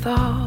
[0.00, 0.39] thought.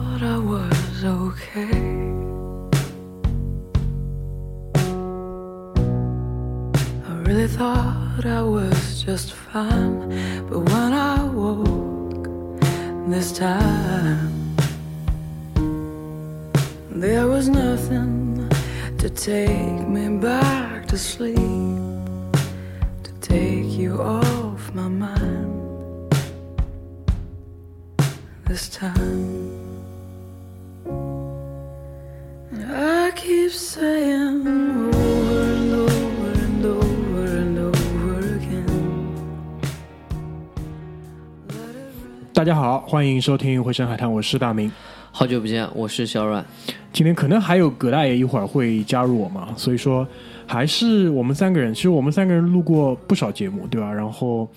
[42.86, 44.70] 欢迎收听《回声海滩》，我是大明。
[45.10, 46.46] 好久不见，我是小阮。
[46.92, 50.06] 今天可能还有葛大爷一会儿会加入我嘛，所以说
[50.46, 51.74] 还是我们三个人。
[51.74, 53.92] 其实我们三个人录过不少节目，对吧？
[53.92, 54.48] 然后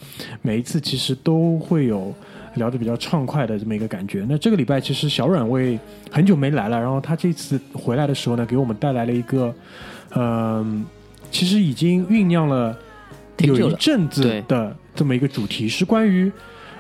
[0.43, 2.13] 每一次其实都会有
[2.55, 4.27] 聊得比较畅快的这么一个感觉。
[4.29, 5.79] 那这个礼拜其实小阮为
[6.11, 9.55] 很久没来了，然后他这次回来的时候呢，给我们带来了一个，
[10.17, 10.85] 嗯、
[11.31, 12.77] 其实已经酝酿了
[13.39, 16.31] 有一阵子的这么一个主题，是关于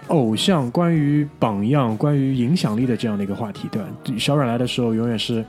[0.08, 3.88] 偶像、关于榜样、关于影响力的这样的一个话题，对吧？
[4.18, 5.44] 小阮来的时候，永远是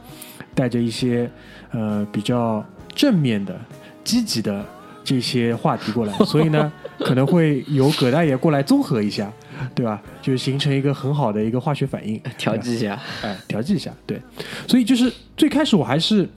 [0.56, 1.30] 带着一些
[1.72, 2.64] 呃比较
[2.96, 3.60] 正面的、
[4.04, 4.66] 积极的
[5.04, 9.32] 这些话题过来， 所以呢，可能会由葛大爷过来综合一下，
[9.76, 10.02] 对吧？
[10.22, 14.20] 就是形成一个很好的一个化学反应， 调剂一下，哎，调剂一下，对。
[14.68, 16.28] 所以就是最开始我还是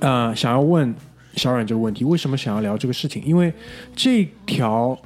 [0.00, 0.94] 呃想要问
[1.34, 3.22] 小阮这个问题，为什么想要聊这个事情？
[3.24, 3.52] 因为
[3.94, 4.98] 这条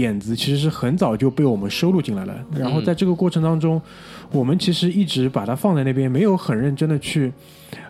[0.00, 3.80] 点子其实是很早就被我们收录进来了，然后在这个过程当中，
[4.30, 7.32] 我们其实一直把它放在那边，没有很认真的去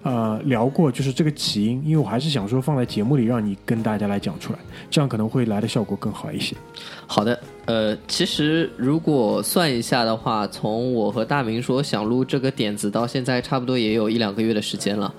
[0.02, 1.82] 呃聊过，就是这个起因。
[1.84, 4.58] 因为我还是想说放在节目里让你跟大家来讲出来，
[4.90, 6.54] 这样可能会来的效果更好一些。
[7.06, 15.12] 好的，呃，其实如果算一下的话，从我和大明说想录这个点子到现在，差不多也有一两个月的时间了。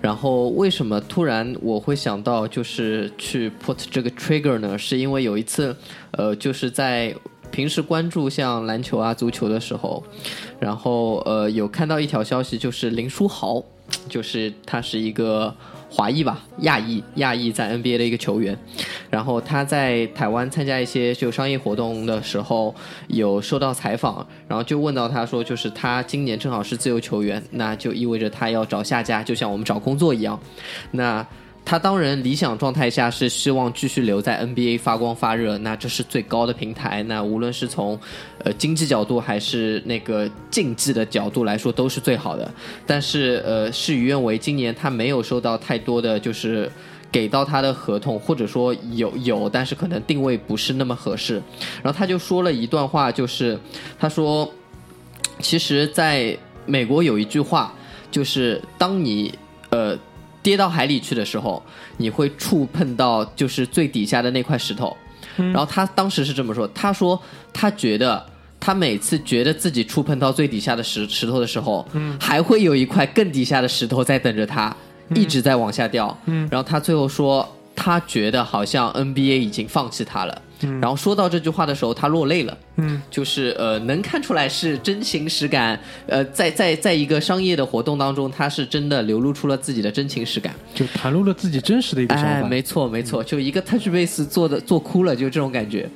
[0.00, 4.76] 然后为什么突然我会想到就是去 put 这个 trigger 呢？
[4.76, 5.76] 是因为有一次，
[6.10, 7.14] 呃，就是在
[7.52, 10.02] 平时关注像篮球啊、足球的时候，
[10.58, 13.62] 然后呃有看到一条消息，就是林书豪，
[14.08, 15.54] 就是他是一个
[15.92, 18.58] 华裔吧，亚裔，亚裔在 NBA 的一个球员。
[19.10, 22.74] 然后他在台湾参加一些就商业活动的时候，
[23.08, 30.40] 有受到采访，然后就问到他说，就是他今年正好是自由球员，那就意味着他要找下家，就像我们找工作一样。
[30.92, 31.24] 那
[31.64, 37.02] 他当然理想状态下是希望继续留在 NBA 发光发热，那这是最高的平台。
[37.04, 37.98] 那无论是从
[38.42, 42.52] 呃经济角度还是那个竞技的角度来说，都是最好的。
[42.86, 46.70] 但是呃，事与愿违，今年他没有收到太多的就是
[47.10, 51.40] 给到他的合同，或者说有有，但是可能定位不是那么合适。
[51.82, 53.58] 然后他就说了一段话，就是
[53.98, 54.52] 他说，
[55.38, 56.36] 其实在
[56.66, 57.72] 美国有一句话，
[58.10, 59.32] 就是当你
[59.70, 59.96] 呃
[60.42, 61.62] 跌到海里去的时候，
[61.96, 64.96] 你会触碰到就是最底下的那块石头。
[65.36, 67.20] 然后他当时是这么说，他说
[67.52, 68.26] 他觉得。
[68.64, 71.84] 他每次觉得自己触碰到最底下的石石头的时候，
[72.20, 74.72] 还会有一块更底下的石头在等着他，
[75.16, 76.16] 一直在往下掉。
[76.48, 80.42] 然后他最后说，他觉得好像 NBA 已经放弃他了。
[80.80, 82.56] 然后说到这句话的时候，他落泪了。
[82.76, 85.78] 嗯，就是呃，能看出来是真情实感。
[86.06, 90.54] 呃，在在在一个商业的活动当中，他是真的流露出了自己的真情实感。
[90.74, 92.48] 就袒露了自己真实的一个想哎，法。
[92.48, 95.88] 没错没错，就一个 touch base 做的做哭了，就这种感觉。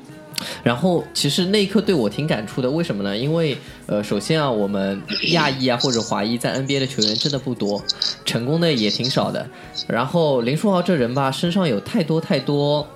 [0.62, 3.16] 然后其实那一刻对我挺感触的，为什么呢？
[3.16, 7.82] 因为呃，首先啊，我们亚裔啊或者华裔在 NBA 的球员真的不多，
[8.26, 9.46] 成功的也挺少的。
[9.88, 12.86] 然后林书豪这人吧，身上有太多太多。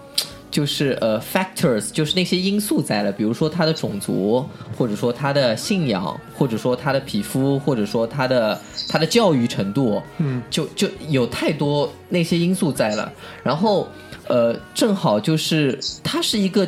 [0.51, 4.45] 就是呃，factors，就是那些因素在了，比如说他的种族，
[4.77, 13.13] 或者说他的信仰，或者说他的皮肤，或者说他的他的教育程度，嗯，就就有太多那些因素在了。
[13.45, 13.87] 然后
[14.27, 16.67] 呃，正好就是他是一个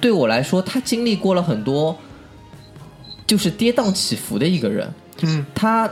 [0.00, 1.96] 对我来说，他经历过了很多，
[3.26, 4.92] 就是跌宕起伏的一个人。
[5.22, 5.90] 嗯，他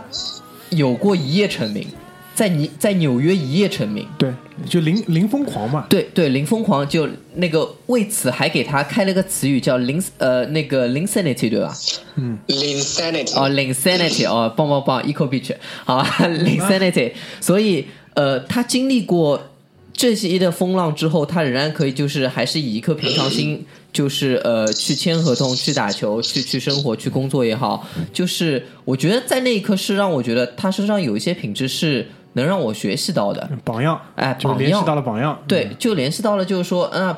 [0.71, 1.87] 有过一夜成名，
[2.35, 4.07] 在你在纽约一夜成名。
[4.19, 4.33] 对，
[4.69, 5.87] 就零零疯狂嘛。
[5.89, 11.75] 对对，零疯狂就那个为此还给他开了个词语叫零呃那个 linsanity 对吧？
[12.17, 17.13] 嗯，insanity 哦，linsanity 哦，棒棒棒，eco beach 好 吧，linsanity。
[17.41, 19.51] 所以呃，他经历过
[19.93, 33.49] 这些的风浪之后，他仍然可以就是还是以一颗平常心，就是呃去签合同、去打球、去去生活、去工作也好，就是我觉得在那一刻是让我觉得他身上有一些品质是能让我学习到的。
[33.65, 34.87] 榜样，哎就联系榜样。
[34.87, 37.15] 到了榜样，对，就联系到了，就是说，嗯、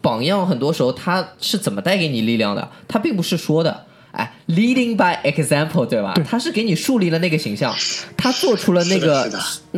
[0.00, 2.68] 榜样很多时候他是怎么带给你力量的？
[2.86, 6.12] 他并不是说的，哎，leading by example，对吧？
[6.14, 6.24] 对。
[6.24, 7.74] 他是给你树立了那个形象，
[8.16, 9.30] 他做出了那个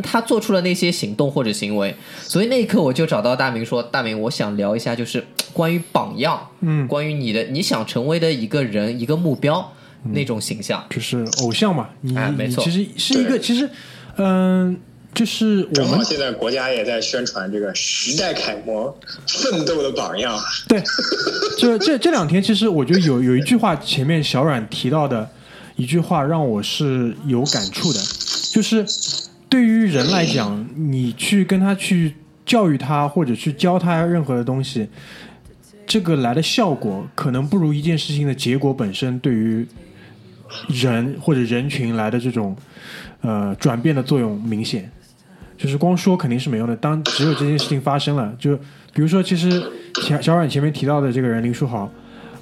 [0.03, 6.87] 他做出了那些行动或者行为，所以那一刻我就找到大明说：“大明，我想聊一下，就是关于榜样，嗯。
[6.87, 9.71] 关于你的你想成为的一个人一个目标、
[10.13, 10.83] 那种形象。
[10.89, 12.63] 就是偶像嘛，你、哎没错。
[12.65, 13.69] 你其实是一个，其实，
[14.17, 14.77] 嗯、
[15.13, 18.97] 就是我们现在国家也在宣传这个时代楷模、
[19.27, 20.39] 奋斗的榜样。
[20.67, 20.81] 对，
[21.57, 25.29] 这这这两天，其实我觉得有有一句话，前面小阮提到的
[25.75, 27.99] 一句话，让我是有感触的，
[28.51, 28.85] 就是
[29.49, 32.15] 对于人来讲，你去跟他去
[32.45, 34.87] 教育他，或者去教他任何的东西，
[35.87, 39.65] 这个来的效果，可能不如一件事情的结果本身对于
[40.67, 42.55] 人或者人群来的这种
[43.21, 44.89] 呃转变的作用明显。
[45.57, 48.57] 就是光说肯定是没用的，当只有这件事情发生了，就
[48.93, 49.63] 比如说，其实
[50.01, 51.87] 小小阮前面提到的这个人林书豪，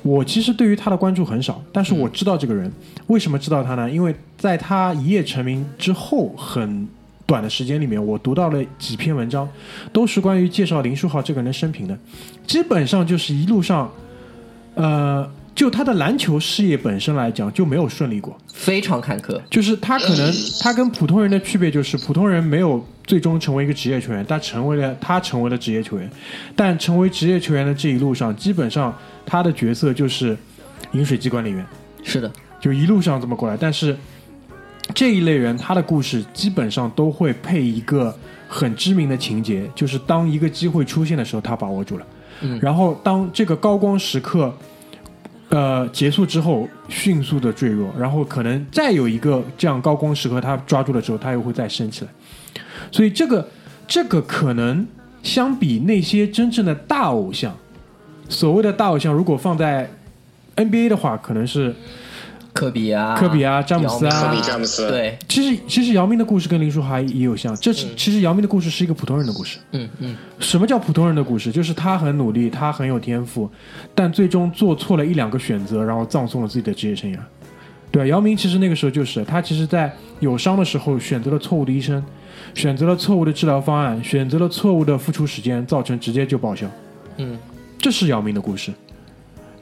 [0.04, 2.72] 我其实对于他的关注很少，但是我知道这个人，
[3.08, 3.92] 为什么知道他呢？
[3.92, 6.88] 因为在他一夜成名之后，很
[7.26, 9.46] 短的时间里面，我读到了几篇文章，
[9.92, 12.00] 都是关于介绍林书豪这个人的生平的，
[12.48, 13.92] 基本上就是一路上，
[14.76, 26.10] 呃，就他的篮球事业本身来讲就没有顺利过，非常坎坷，就是 他可能他跟普通人的区别就是普通人没有最终成为一个职业球员，他成为了他成为了职业球员，
[26.56, 30.38] 但成为职业球员的这一路上，基本上他的角色就是
[30.94, 31.66] 饮水机管理员，
[32.04, 33.58] 是的，就一路上这么过来。
[33.60, 33.94] 但是
[34.96, 38.18] 这一类人他的故事基本上都会配一个
[38.48, 42.08] 很知名的情节，就是当一个机会出现的时候，他把握住了，
[42.44, 44.56] 嗯然后当这个高光时刻。
[45.50, 52.12] 呃，结束之后迅速的坠落，然后可能再有一个这样高光时刻，他抓住了之后，他又会再升起来。
[52.92, 53.48] 所以这个
[53.88, 54.86] 这个可能
[55.24, 57.56] 相比那些真正的大偶像，
[58.30, 59.90] 所谓的大偶像，如果放在
[60.56, 61.76] NBA 的话，可能是
[62.54, 69.60] 科比啊，科比啊詹姆斯啊科比詹姆斯对，其实其实姚明的故事跟林书豪也有像，这是、其实姚明的故事是一个普通人的故事。
[69.72, 71.52] 嗯嗯，什么叫普通人的故事？
[71.52, 73.50] 就是他很努力，他很有天赋，
[73.96, 77.18] 但最终做错了一两个选择，然后葬送了自己的职业生涯。
[77.92, 82.04] 对啊，姚明其实那个时候就是他，其实在有伤的时候选择了错误的医生，
[82.54, 86.68] 选择了错误的治疗方案，选择了错误的付出时间，造成直接就报销。
[87.18, 87.38] 嗯，
[87.78, 88.72] 这是姚明的故事。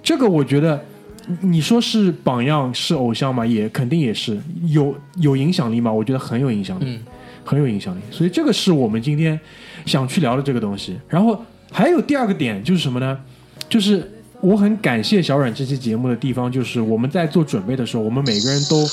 [0.03, 0.83] 这个我觉得，
[1.27, 4.37] 你你说是榜样是偶像嘛，也肯定也是
[4.67, 6.99] 有有影响力嘛，我觉得很有影响力，嗯
[7.43, 7.99] 很有影响力。
[8.11, 9.39] 所以这个是我们今天
[9.85, 10.97] 想去聊的这个东西。
[11.07, 11.41] 然后
[11.71, 13.17] 还有第二个点就是什么呢？
[13.69, 14.09] 就是
[14.41, 18.85] 我很感谢小阮这期节目的地方，就是我们在做准备的时候，我们每个人都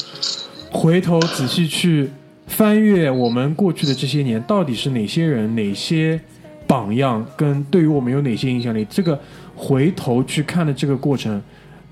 [0.70, 2.08] 回头仔细去
[2.46, 6.20] 翻阅我们过去的这些年，到底是哪些人、哪些
[6.66, 8.86] 榜样，跟对于我们有哪些影响力。
[8.88, 9.18] 这个
[9.54, 11.42] 回头去看的这个过程，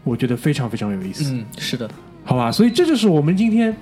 [0.04, 1.32] 我觉得非常非常有意思。
[1.32, 1.88] 嗯，是的，
[2.24, 3.74] 好吧，所以这就是我们今天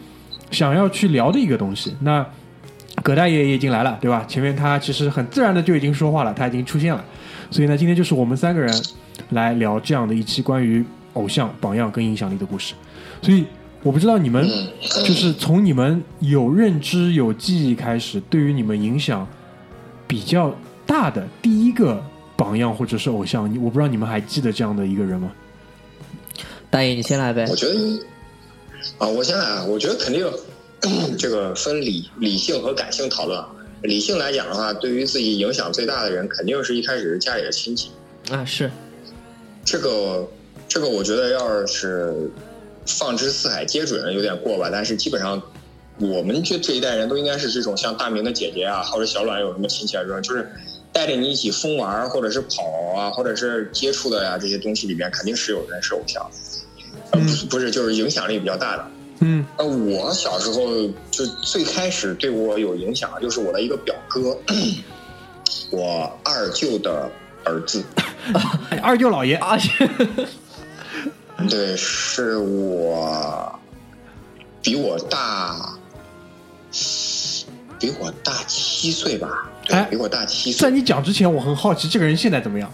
[0.50, 1.94] 想要去聊的一个东西。
[2.00, 2.24] 那
[3.02, 4.24] 葛大爷也已经来了，对吧？
[4.28, 7.02] 前面他其实很自然的就已经说话了，他已经出现了。
[7.50, 8.72] 所以呢，今天就是我们三个人
[9.30, 10.84] 来聊这样的一期关于
[11.14, 12.74] 偶像、榜样跟影响力的故事。
[13.22, 13.44] 所以
[13.82, 14.46] 我不知道你们
[15.04, 19.26] 就是从你们有认知、有记忆开始，对于你们影响
[20.06, 22.04] 比较大的第一个
[22.36, 25.30] 榜样或者是偶像，你我不知道你们还记得这样的一个人吗？
[26.70, 27.56] 大爷你先来呗我。
[27.56, 27.74] 觉得
[28.98, 30.26] 啊，我先来啊，我觉得肯定
[31.18, 33.48] 这个分理理性和感性讨论啊。
[33.82, 37.90] 理性来讲的话，对于自己影响最大的人，肯定是一开始是家里的亲戚。
[38.30, 38.70] 啊，是，
[39.64, 40.28] 这个
[40.68, 42.30] 这个，我觉得要是
[42.86, 45.42] 放之四海皆准有点过吧，但是基本上
[45.98, 50.46] 我们这这一代人都应该是这种像大明的姐姐啊，或者小阮有什么亲戚啊，这种就是
[50.92, 52.62] 带着你一起疯玩，或者是跑
[52.94, 56.30] 啊，或者是接触的呀、这些东西里面，肯定是有人是偶像，
[57.10, 58.86] 呃，不是不是就是影响力比较大的。
[59.22, 64.36] 嗯呃，我小时候就最开始对我有影响，就是我的一个表哥，
[65.70, 67.10] 我二舅的
[67.44, 67.82] 儿子。
[68.70, 69.58] 哎二舅老爷，啊，
[71.48, 73.58] 对，是我
[74.62, 75.78] 比我大，
[77.78, 79.50] 比我大七岁吧？
[79.66, 80.74] 对，哎比我大七岁在。
[80.74, 82.70] 你讲之前，我很好奇这个人现在怎么样？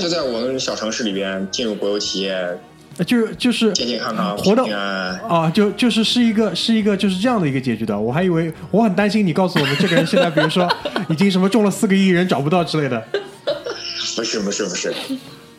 [0.00, 2.58] 就在我们小城市里边进入国有企业，
[2.96, 5.20] 呃就就是健健康康、活到平平安安。
[5.28, 7.98] 啊，就就是是一个是一个就是这样的一个结局的。
[7.98, 10.68] 我还以为我很担心你告诉我们这个人现在，比如说
[11.08, 13.02] 已经什么中了四个亿，人找不到之类的。
[14.16, 14.92] 不是不是不是，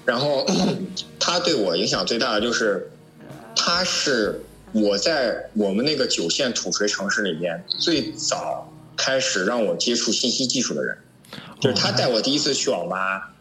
[0.05, 0.45] 然后
[1.17, 2.89] 他对我影响最大的就是，
[3.55, 4.41] 他是
[4.73, 10.97] 我在我们那个九线土锤城市里面最早开始让我接触信息技术的人，
[11.61, 13.31] 就是他带我第一次去网吧，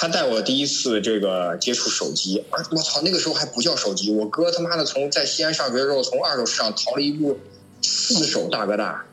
[0.00, 7.38] 他带我第一次这个接触手机，而我操，那个时候还不叫手机，我哥他妈的从在西安上学的时候，从二手市场淘了一部
[7.82, 9.04] 四手大哥大，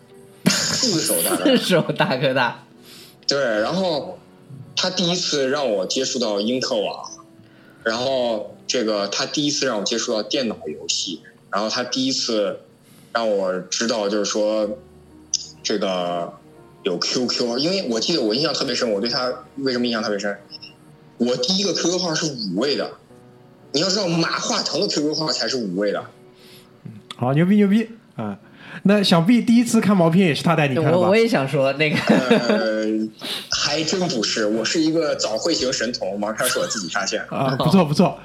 [0.45, 2.63] 四手大哥大，四手大哥大，
[3.27, 4.17] 对，然后
[4.77, 7.11] 他第一次让我接触到英特网，
[7.83, 12.61] 然后这个他第一次让我接触到电脑游戏，然后他第一次
[13.11, 14.77] 让我知道就是说
[15.61, 16.31] 这个
[16.83, 20.39] 有 QQ，因为我记得我印象特别深，我对他为什么印象特别深？
[21.17, 22.91] 我第一个 QQ 号是五位的，
[23.71, 26.03] 你要知道马化腾的 QQ 号才是五位的。
[27.15, 28.37] 好，牛逼牛逼啊！
[28.83, 31.15] 那想必第一次看毛片也是他带你看的吧我我？
[31.15, 32.85] 也想说那个，呃，
[33.49, 37.35] 还真不是，我是一个早慧型神童，王山是我自己发现的。
[37.35, 38.19] 啊，不错不错，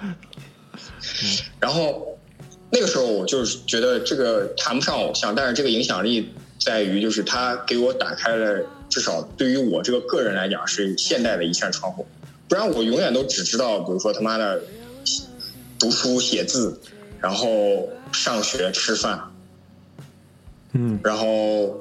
[1.59, 2.19] 然后
[2.71, 12.07] 那个时候我就是觉得这个谈不上偶像，但是这个影响力在于就是他给我打开了至少对于我这个个人来讲是现代的一扇窗户，
[12.53, 14.61] 不然我永远都只知道比如说他妈的
[15.79, 16.79] 读书写字，
[17.19, 19.19] 然后上学吃饭，
[20.75, 21.81] 嗯，然后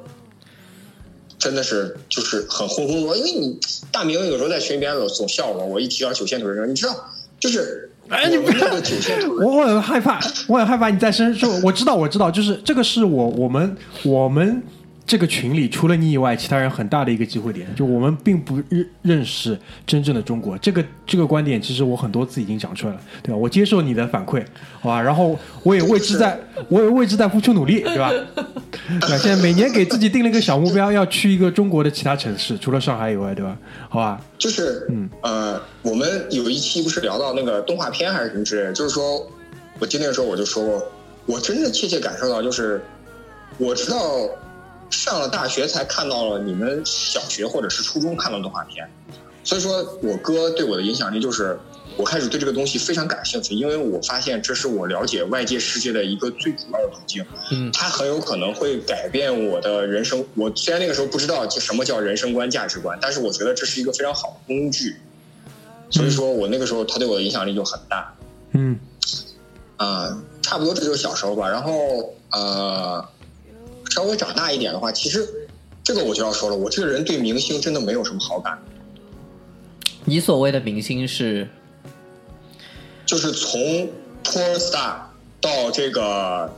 [1.38, 3.60] 真的是就是很浑浑噩，因为你
[3.92, 6.96] 大明有时候在群里边总总笑我，我一提到九线图的时候，你知道
[7.38, 13.76] 就是哎你不我们那个九线图我 我很害怕，我很害怕你在身说，我知道我知道，就是这个是我我们
[14.06, 14.64] 我们
[15.06, 20.58] 这个群里除了你以外，其他人很大的一个机会点，就我们并不认认识真正的中国。
[20.60, 23.36] 这个这个观点，其实我很多次已经讲出来了，对吧？
[23.36, 24.44] 我接受你的反馈，
[24.80, 25.02] 好吧？
[25.02, 26.40] 然后我也为之在，
[26.70, 28.10] 我也为之在付出努力，对吧？
[28.10, 29.18] 对吧？
[29.18, 33.58] 现在每年给自己定了一个小目标，要去一个中国的其他城市，除了上海以外，对吧？
[33.90, 34.22] 好吧？
[34.38, 39.28] 就是，嗯呃，我们有一期不是聊到那个动画片还是什么之类的，就是说，
[39.80, 40.92] 我记得那个时候我就说过，
[41.26, 42.82] 我真的切切感受到，就是
[43.58, 44.00] 我知道
[44.92, 48.88] 上了大学才看到了你们小学或者是初中看到的动画片，
[49.44, 51.58] 所以说我哥对我的影响力就是，
[51.98, 57.26] 我开始对这个东西非常感兴趣，因为我发现这是我了解外界世界的一个最主要的途径。
[57.52, 60.24] 嗯它很有可能会改变我的人生。
[60.36, 64.98] 我虽然那个时候不知道就什么叫人生观、价值观，但是我觉得这是一个非常好的工具。
[65.90, 68.14] 所以说我那个时候他对我的影响力就很大。
[68.54, 68.80] 嗯
[69.78, 71.50] 啊、差不多这就是小时候吧。
[71.50, 73.04] 然后呃，
[73.92, 75.28] 稍微长大一点的话，其实
[75.84, 78.58] 这个我就要说了，我这个人对明星真的没有什么好感，
[80.06, 81.46] 你所谓的明星是
[83.06, 83.60] 就是从
[84.24, 84.96] porn star
[85.42, 86.50] 到这个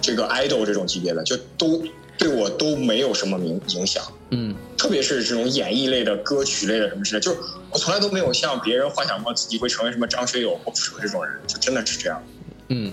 [0.00, 1.84] 这个 idol 这种级别的，就都
[2.18, 4.02] 对我都没有什么影影响。
[4.32, 7.38] 嗯特别是这种演艺类的、歌曲类的什么之类，就是
[7.70, 12.20] 我从来都没有像别人幻想过自己会成为什么张学友或者这种人，就真的是这样。
[12.68, 12.92] 嗯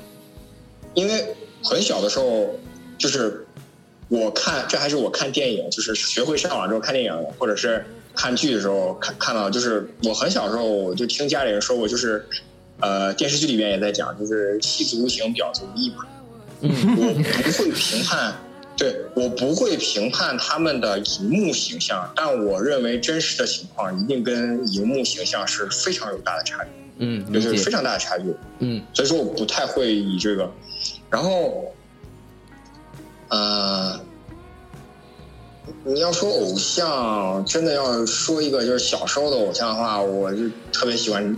[0.94, 2.56] 因为很小的时候，
[2.98, 3.47] 就是
[4.10, 7.86] 我看，这还是我看电影，就是学会上网之后看电影，或者是
[8.16, 12.26] 看剧的时候看看到，就是我很小的时候我就听家里人说过，就是
[12.80, 16.06] 呃电视剧里面也在讲，就是戏子无情，婊子无义嘛。
[16.62, 18.34] 嗯我不会评判，
[18.76, 28.34] 对我不会评判他们的荧幕形象，但我认为真实的情况一定跟荧幕形象是非常有大的差距，嗯，就是非，常大的差距。
[28.60, 30.52] 嗯所以说我不太会以这个，
[31.12, 31.72] 然后，
[33.30, 34.00] 呃，
[35.84, 41.36] 你要说偶像，真的要说一个就是小时候的偶像的话，我就特别喜欢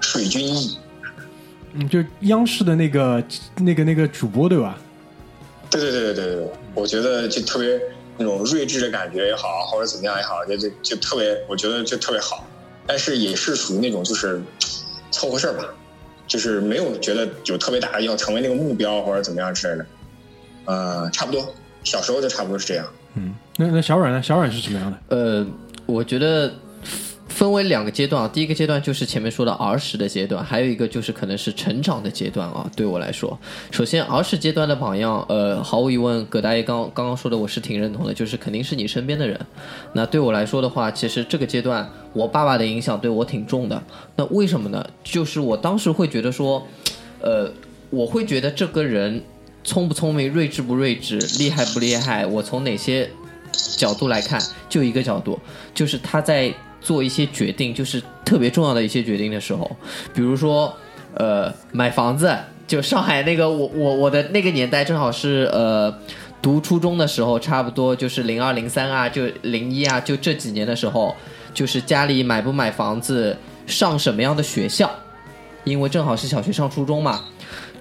[0.00, 0.76] 水军毅。
[1.74, 3.22] 嗯，就央视的那个
[3.56, 4.78] 那个那个主播对吧？
[5.70, 7.80] 对对对对对对，我觉得就特别
[8.16, 12.46] 那种睿智的感觉也好，或者怎么样也好，就就就特别，我觉得就特别好。
[12.86, 14.40] 但是也是属于那种就是
[15.10, 15.64] 凑合事儿吧，
[16.26, 19.86] 就是没有觉得有特别大的要成为那个目标或者怎么样之类的。
[20.66, 22.86] 呃，差不多，小时候就差不多是这样。
[23.14, 24.22] 嗯，那那小阮呢？
[24.22, 25.16] 小阮是什么样的？
[25.16, 25.46] 呃，
[25.86, 26.52] 我觉得
[27.28, 32.70] 分为两个阶段啊，第一个阶段就是前面说的儿时的阶段，还有一个就是可能是成长的阶段啊。
[32.76, 33.38] 对我来说，
[33.70, 39.38] 首先儿时阶段的榜样，呃，毫无疑问，葛大爷刚刚刚说的我是挺认同的，就是肯定是你身边的人。
[39.92, 43.82] 那对我来说的话，其实这个阶段我爸爸的影响对我挺重的。
[44.16, 44.86] 那为什么呢？
[45.04, 46.66] 就是我当时会觉得说，
[47.20, 47.50] 呃，
[47.90, 49.22] 我会觉得这个人
[49.66, 53.10] 聪不聪明、睿智不睿智、厉害不厉害，我从哪些
[53.76, 55.38] 角度来看，就一个角度，
[55.74, 59.70] 就是他在做一些决定，就是特别重要的一些决定的时候，
[60.14, 60.74] 比如说，
[61.14, 62.34] 呃，买房子，
[62.66, 65.92] 就上海那个我我我的那个年代正好是呃。
[66.42, 71.12] 读初中的时候，差不多就是零二零三啊，就零一啊，就这几年的时候，
[71.52, 74.88] 就是家里买不买房子，上什么样的学校，
[75.64, 77.24] 因为正好是小学上初中嘛，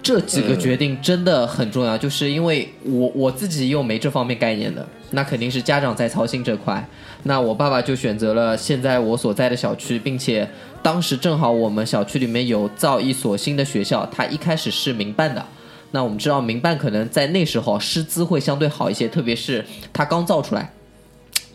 [0.05, 6.87] 这几个决定真的很重要，就是因为我我自己又没这方面概念的，那肯定是家长在操心这块。
[7.23, 10.47] 那我爸爸就选择了现在我所在的小区，并且
[10.83, 15.43] 当时正好我们小区里面有造一所新的学校，它一开始是民办的。
[15.89, 20.71] 那我们知道民办可能在那时候师资会相对好一些，特别是它刚造出来。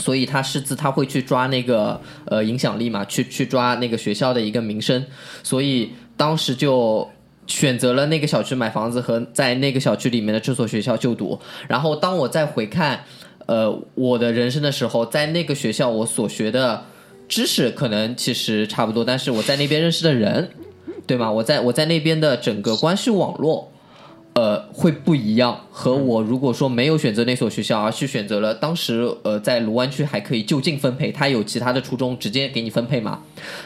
[0.01, 5.05] 所以他师资他会去抓那个呃影响力嘛，去去抓那个学校的一个名声，
[5.45, 7.09] 所以当时就
[7.51, 11.39] 选择了那个小区买房子和在那个小区里面的这所学校就读。
[11.69, 13.05] 然后当我再回看
[13.47, 16.85] 呃我的人生的时候，在那个学校我所学的
[17.29, 20.49] 知识可能其实差不多，但是我在那边认识的人，
[21.07, 21.31] 对吗？
[21.31, 23.70] 我在我在那边的整个关系网络。
[24.33, 25.61] 呃，会不一样。
[25.71, 33.21] 和我如果说没有选择那所学校，而是选择了当时呃在卢湾区还可以就近分配，他有其他的初中直接给你分配嘛，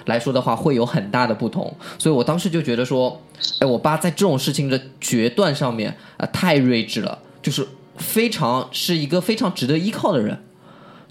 [0.06, 1.72] 来说的话会有很大的不同。
[1.98, 3.20] 所以我当时就觉得说，
[3.60, 7.66] 哎，我爸在这种事情的决断上面啊太睿智了，就是
[7.98, 10.42] 非常是一个非常值得依靠的人。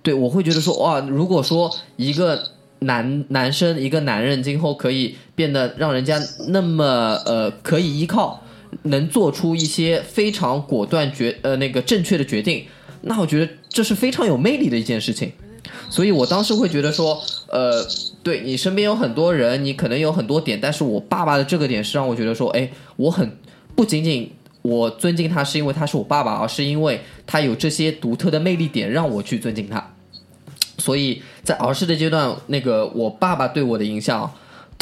[0.02, 2.44] 对我会觉得说，哇，如果说一个
[2.80, 6.20] 男男生一个男人今后可以变得让人家
[6.50, 6.86] 那么
[7.26, 8.42] 呃可以依靠。
[8.84, 12.66] 能做出一些非常果断决呃那个正确的决定，
[13.02, 15.32] 那我觉得这是非常有魅力的一件事情。
[15.90, 17.86] 所以我当时会觉得说，呃，
[18.22, 23.38] 对你身边有很多人，你可能有很多点，但是我爸爸的这个点是让我觉得说，哎，我很
[23.76, 29.94] 不仅仅我尊敬他是因为他是我爸爸，而是因为他有这些独特的魅力点让我去尊敬他。
[30.78, 34.34] 所以在儿时的阶段，那个我爸爸对我的影响。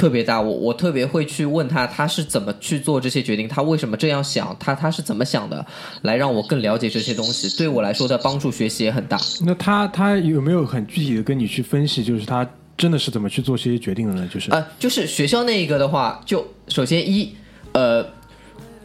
[0.01, 5.63] 特别大，我我特别会去问他，他是怎么去做这些决定，他为什么这样想，他他是怎么想的，
[6.01, 9.19] 来让我更了解这些东西，对我来说的帮助学习也很大。
[9.45, 14.27] 那他他有没有很具体的跟你去分析，就是他真的是怎么去做这些决定的呢？
[14.33, 17.35] 就是啊，就是学校那一个的话，就首先一
[17.73, 18.03] 呃。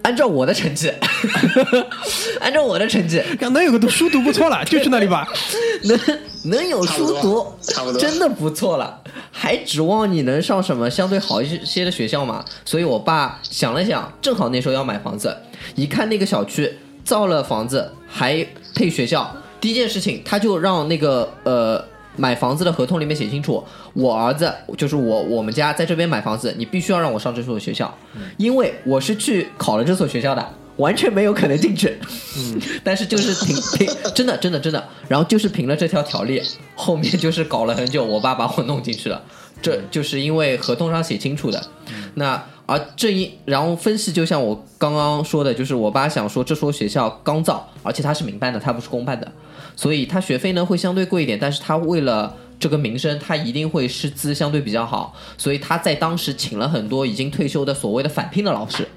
[0.07, 0.89] 按照我的成绩，
[2.39, 5.27] 按照我的成绩，能有个读书读不错了，就去那里吧。
[5.83, 6.01] 能
[6.45, 9.03] 能有书读，差不多，真的不错了。
[9.33, 12.45] 还指望你能上什么相对好一些的学校嘛？
[12.65, 15.37] 所以我爸想了想，正好那时候要买房子，
[15.75, 21.85] 一看那个小区造了房子还配学校，第一件事情他就让那个呃。
[22.17, 23.63] 买房子的合同里面写清楚，
[23.95, 27.97] 我儿子就是我，我们家在这边买房子，你必须要让我上这所学校，
[28.37, 31.99] 因为我是去考了这所学校的，完全没有可能进去。
[32.39, 36.43] 嗯， 但是就是凭凭 真的真的真的，然后就是凭了这条条例，
[36.75, 39.23] 后面就是搞了很久，我爸把我弄进去了，
[39.61, 41.63] 这就是因为合同上写清楚的。
[42.15, 49.31] 那而这一然后分析，就像我刚刚说的，就是我爸想说这所学校刚造，而且它是民办的，它不是公办的。
[49.77, 58.89] 所以他学费呢会相对贵一点，但是他为了这个名声，他一定会师资相对比较好，所以他在当时请了很多已经退休的所谓的返聘的老师，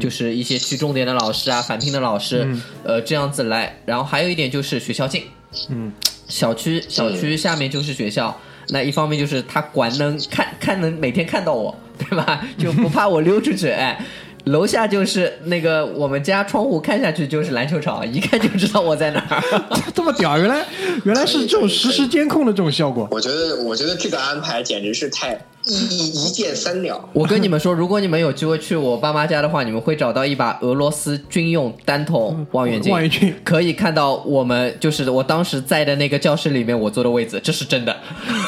[0.00, 2.46] 就是一些区重点的老师啊，返聘的老师，
[2.82, 3.78] 呃，这样子来。
[3.86, 5.22] 然后还有一点就是学校近，
[5.68, 5.92] 嗯，
[6.26, 8.36] 小区小区下面就是学校，
[8.70, 12.44] 那一方面就是他管能看看能每天看到我，对吧？
[12.58, 14.04] 就不怕我溜出去，哎。
[14.50, 19.42] 楼下就是那个我们家窗户看下去就是篮球场，一看就知道我在哪儿。
[19.94, 20.64] 这么屌，原来
[21.04, 23.08] 原来是这种实时监控的这种效果。
[23.10, 27.08] 我觉得我觉得这个安排简直是太一一箭三鸟。
[27.12, 37.96] 我跟你们说，如果你们有机会去我爸妈家的话，你们会找到一把俄罗斯军用单筒望远镜，望远镜可以看到我们就是我当时在的那个教室里面我坐的位置，这是真的。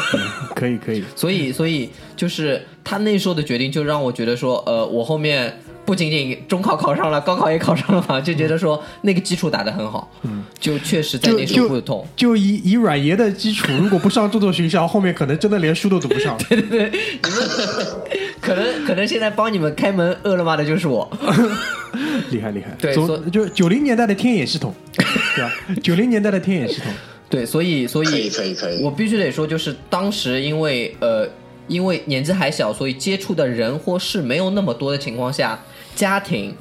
[0.55, 1.05] 可以可以。
[1.17, 5.61] 所以所以就是他那时候的决定，就让我觉得说，呃，我后面。
[5.91, 12.07] 不仅仅中考考上了，高考也考上了嘛，就觉得说那个基础打得很好，嗯，就确实在那时候不痛。
[12.15, 16.39] 就以以软爷的基础，如果不上这所学校，后面可能真的连书都读不上。
[16.49, 16.91] 对 对对，
[17.25, 17.49] 你们
[18.41, 21.11] 可能可能现在帮你们开门饿了么的就是我，
[22.31, 22.77] 厉害厉害。
[22.79, 22.95] 对，
[23.33, 25.53] 就九零年代的天眼系统，对吧？
[25.83, 26.93] 九零年代的天眼系统，
[27.29, 31.29] 对，所以所以可以可以可以，我必须得说，就是当时因为呃。
[31.69, 35.57] 因为年纪还小，所以接触的人或事没有那么多的情况下，
[36.01, 36.55] 家庭，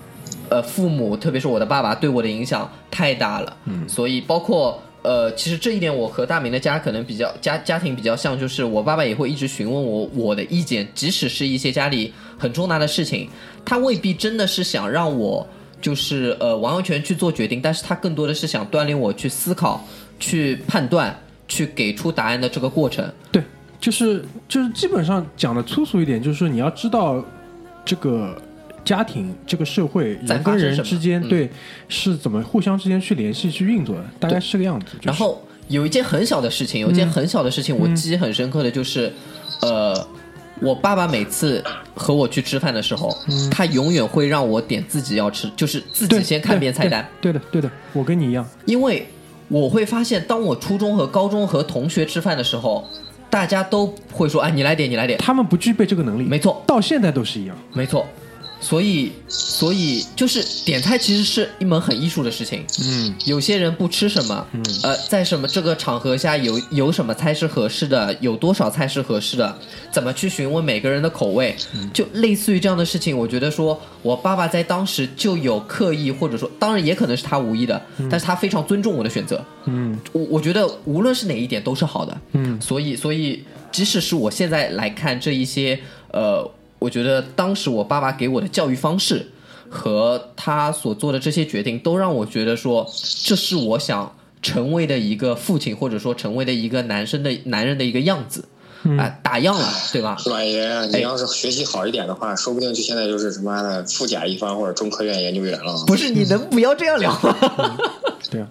[0.50, 3.58] 呃，父母，特别是我的爸爸对我的影响太大了。
[3.64, 13.30] 嗯，所以包括呃，其实这一点我和大明的家可能比较家家庭比较像，就是我爸爸也会一直询问我我的意见，即使是一些家里很重大的事情，
[13.64, 15.48] 他未必真的是想让我
[15.82, 19.82] 就是呃完完全去做决定，但是他更多的是想锻炼我去思考、
[20.20, 23.10] 去判断、去给出答案的这个过程。
[23.32, 23.42] 对。
[23.82, 27.24] 就是就是基本上讲的粗俗一点，就是说你要知道
[27.86, 28.38] 这个
[28.90, 31.48] 家庭、这个社会人跟人之间对
[31.88, 34.88] 是怎么互相之间去联系、去运作的，大概是个样子。
[35.04, 39.14] 然后有一件很小的事情，有一件很小的事情，我记忆很深刻的就是，
[39.62, 39.94] 呃，
[40.60, 43.16] 我爸爸每次和我去吃饭的时候，
[43.52, 47.08] 他永远会让我点自己要吃，就是自己先看遍菜单。
[47.22, 49.08] 对的，对的，我跟你一样，因为
[49.50, 52.90] 我会发现，当我初中和高中和同学吃饭的时候，
[53.30, 55.20] 大家都会说：“哎，你来点，你来点。
[55.20, 58.04] 他们不具备这个能力，没错到现在都是一样。”没错，
[58.62, 62.64] 所以所以就是点菜其实是一门很艺术的事情。
[62.82, 69.58] 嗯，有些人不吃什么，嗯，呃，在什么这个场合下有有什么菜是合适的，有多少菜是合适的，
[69.92, 71.56] 怎么去询问每个人的口味，
[71.94, 82.60] 就类似于这样的事情，我觉得说我爸爸在当时就有刻意，或者说当然也可能是他无意的，但是他非常尊重我的选择，嗯，我我觉得无论是哪一点都是好的，嗯。
[82.62, 85.80] 所以所以即使是我现在来看这一些，
[86.12, 89.28] 呃，我觉得当时我爸爸给我的教育方式
[89.70, 92.90] 和他所做的这些决定，都让我觉得说，
[93.24, 98.46] 这是我想成为的一个父亲，或者说成为的一个男生的男人的一个样子，
[98.98, 100.18] 啊、打样了，对吧？
[100.26, 105.84] 老爷，哎你要是学习好一点的话，说不定就现在就是什么的富甲一方或者中科院研究员了。
[105.86, 107.36] 不是，你能不要这样聊吗？
[108.32, 108.48] 对啊，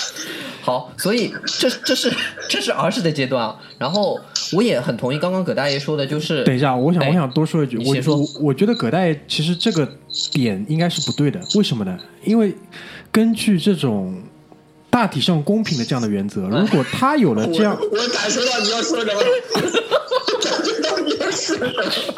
[0.62, 2.12] 好，所以这这是
[2.48, 3.56] 这是儿时的阶段啊。
[3.78, 4.18] 然后
[4.52, 9.86] 我也很同意刚刚葛大爷说的，就是等一下，我想哎我想多说一句，我先说我我觉得葛大爷其实这个
[10.32, 11.98] 点应该是不对的，为什么呢？
[12.24, 12.56] 因为
[13.12, 14.22] 根据这种
[14.96, 19.12] 大体上公平的这样的原则，如果他有了这样，我我感受到你要说什么，
[20.40, 22.14] 感觉到你要说什么。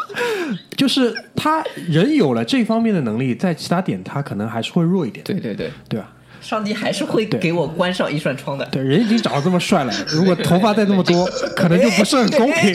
[0.77, 6.13] 就是他人有了这方面的能力，在其他点他可能还是会弱一点，对对对，对吧？
[6.41, 8.65] 上帝还是会给我关上一扇窗的。
[8.67, 12.73] 对，人已经长得这么帅了， 如果头发再这么多，可能就不是很公平。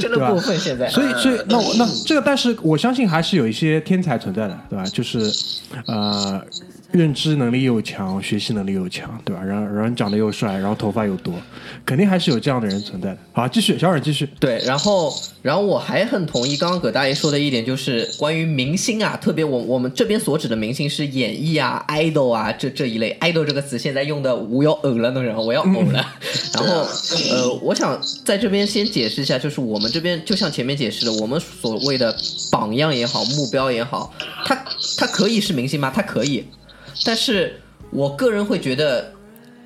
[0.00, 0.88] 真的过分，现在。
[0.88, 4.84] 所以，所以那我那这个，但是我相信还是有一些天才存在的，对吧？
[4.86, 5.20] 就是
[5.86, 6.42] 呃，
[6.90, 9.42] 认知能力又强，学习能力又强，对吧？
[9.44, 11.34] 然后然后长得又帅，然后头发又多，
[11.84, 13.18] 肯定还是有这样的人存在的。
[13.32, 14.26] 好，继续，小冉继续。
[14.38, 23.16] 对，然后，然后我还很同意刚刚葛大爷说的一点，就是关于明星啊，特别我我们这边所指的明星是演艺啊、idol 啊这这一类。
[23.20, 26.06] idol 这个词现在用的我要呕了那种，我要呕了。
[26.54, 26.86] 然后，
[27.30, 32.14] 呃，我想在这边先解释一下，就是我们这边就像前面解释的，我们所谓的
[32.50, 34.12] 榜样也好，目标也好，
[34.44, 34.54] 他
[34.96, 35.92] 他可以是明星吗？
[35.94, 36.44] 他可以，
[37.04, 39.12] 但是我个人会觉得。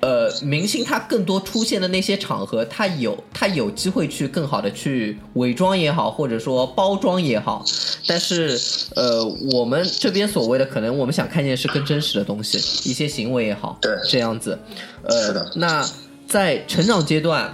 [0.05, 7.65] 呃，明星他更多出现的那些场合，他有他有机会去更好的去伪装也好，或者说包装也好，
[8.05, 8.55] 但是
[8.95, 13.91] 呃，我们这边所谓的可能我们想看见是更真实的东西，一些行为也好，对。
[14.07, 14.59] 这样子，
[15.01, 15.83] 呃那
[16.27, 17.51] 在成长阶段，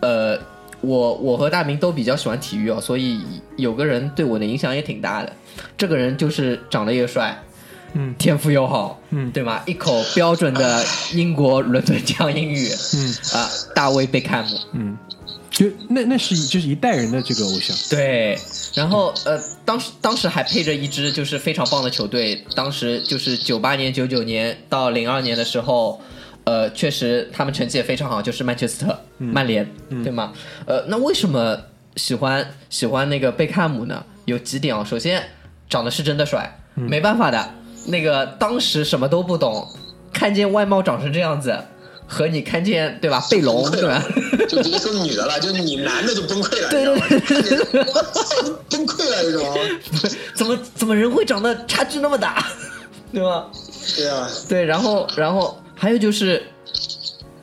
[0.00, 0.36] 呃，
[0.80, 3.20] 我我和大明都比较喜欢体育哦，所以
[3.56, 5.32] 有个人对我的影响也挺大的，
[5.76, 7.40] 这个人就是长得也帅，
[7.94, 9.62] 嗯天赋又好，嗯对吗？
[9.66, 14.96] 一口标准的英国伦敦腔英语，嗯啊，大卫贝克汉姆，嗯，
[15.50, 17.76] 就那那是一就是一代人的这个偶像。
[17.90, 18.38] 对，
[18.74, 26.00] 然后呃，当时当时还配着一支就是非常棒的球队，当时就是九八年、九九年到零二年的时候，
[26.44, 29.68] 呃，确实他们成绩也非常好，就是曼彻斯特、曼联，
[30.04, 30.32] 对吗？
[30.66, 31.58] 呃，那为什么
[31.96, 34.04] 喜欢喜欢那个贝克汉姆呢？
[34.26, 35.22] 有几点啊，首先
[35.70, 37.54] 长得是真的帅，没办法的，
[37.88, 39.68] 那个当时什么都不懂，
[40.12, 41.56] 看见外貌长成这样子。
[42.10, 44.02] 和你看见对吧，贝隆对吧？
[44.48, 47.86] 就别说女的了，就你男的就崩溃了，对对你知道吗？
[47.94, 49.58] 我操，崩溃了这种。
[50.34, 52.46] 怎么怎么人会长得差距那么大，
[53.12, 53.46] 对吧？
[53.94, 56.42] 对啊，对，然后然后还有就是，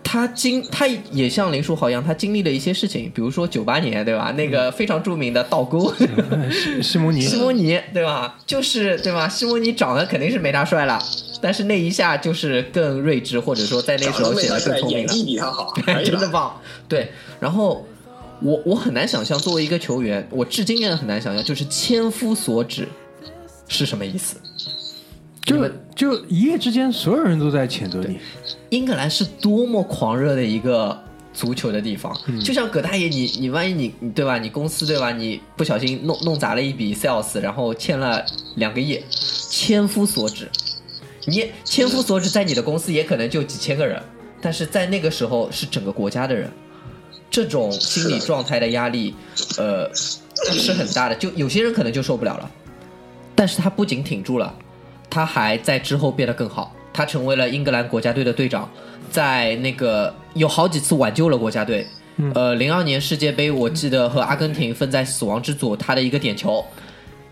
[0.07, 4.31] 他经他也像林书豪一样，他经历了一些事情，比如说九八年，对吧？
[4.37, 5.91] 那个非常著名的倒钩，
[6.51, 8.37] 西西蒙尼，西蒙尼，对吧？
[8.45, 9.27] 就是对吧？
[9.27, 11.01] 西蒙尼长得肯定是没他帅了，
[11.41, 15.01] 但是那一下就是更睿智，或者说在那时候显得更聪明了。
[15.03, 15.73] 演技比他好。
[16.05, 16.55] 真的棒。
[16.87, 17.85] 对，然后
[18.41, 22.87] 我我很难想象，作为一个球员，我至今也很难想象，就是千夫所指
[23.67, 24.37] 是什么意思？
[25.45, 28.17] 你就就一夜之间，所有人都在谴责你。
[28.69, 30.97] 英格兰是多么狂热的一个
[31.33, 34.37] 足球的地方，就像葛大爷，你你万一你你对吧？
[34.39, 35.11] 你公司对吧？
[35.11, 40.49] 你不小心弄弄砸了一笔 sales，然后欠了两个亿，千夫所指。
[41.27, 44.01] 你千夫所指，在你的公司也可能就几千个人，
[44.41, 46.49] 但是在那个时候是整个国家的人，
[47.29, 49.13] 这种心理状态的压力，
[49.57, 51.15] 呃，是很大的。
[51.15, 52.51] 就有些人可能就受不了了，
[53.35, 54.55] 但是他不仅挺住了，
[55.15, 56.75] 他还在之后变得更好。
[56.91, 58.69] 他成为了英格兰国家队的队长，
[59.09, 61.87] 在那个有好几次挽救了国家队。
[62.33, 66.63] 呃，零二年世界杯，我记得和阿根廷分在死亡之组，他的一个点球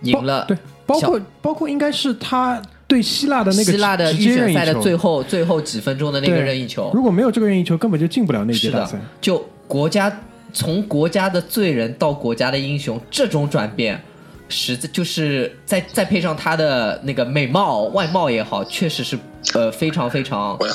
[0.02, 0.46] 赢了。
[0.48, 10.22] 对，包括包括应该是他对希腊的那个希腊的直预选赛的最后最后几分钟的那个任意球，如果没有这个任意球，根本就进不了那届是的大赛。，就国家
[10.54, 14.02] 从国家的罪人到国家的英雄，这种转变，
[14.50, 19.18] 实在就是再再配上他的那个美貌外貌也好，确实是
[19.54, 20.74] 呃非常非常我要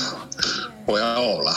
[0.86, 1.52] 我要呕了。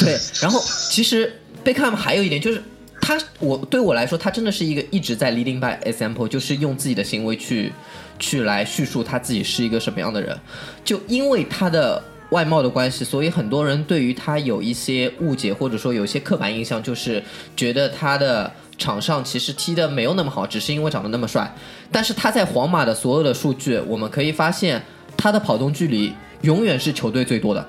[0.00, 2.62] 对，然后其实贝克汉姆还有一点就是，
[3.00, 7.72] 他我对我来说，他真的是一个一直在 leading by example，就是用自己的行为去
[8.18, 10.38] 去来叙述他自己是一个什么样的人。
[10.84, 17.22] 就因为他的外貌的关系，所以很多人对于他有一些误解，或者说有一些刻板印象，就是
[17.56, 21.52] 觉得他的场上其实踢的没有那么好，只是因为长得那么帅。
[21.92, 24.82] 但是他在皇马的所有的数据，我们可以发现
[25.16, 27.66] 他的跑动距离永远是球队最多的。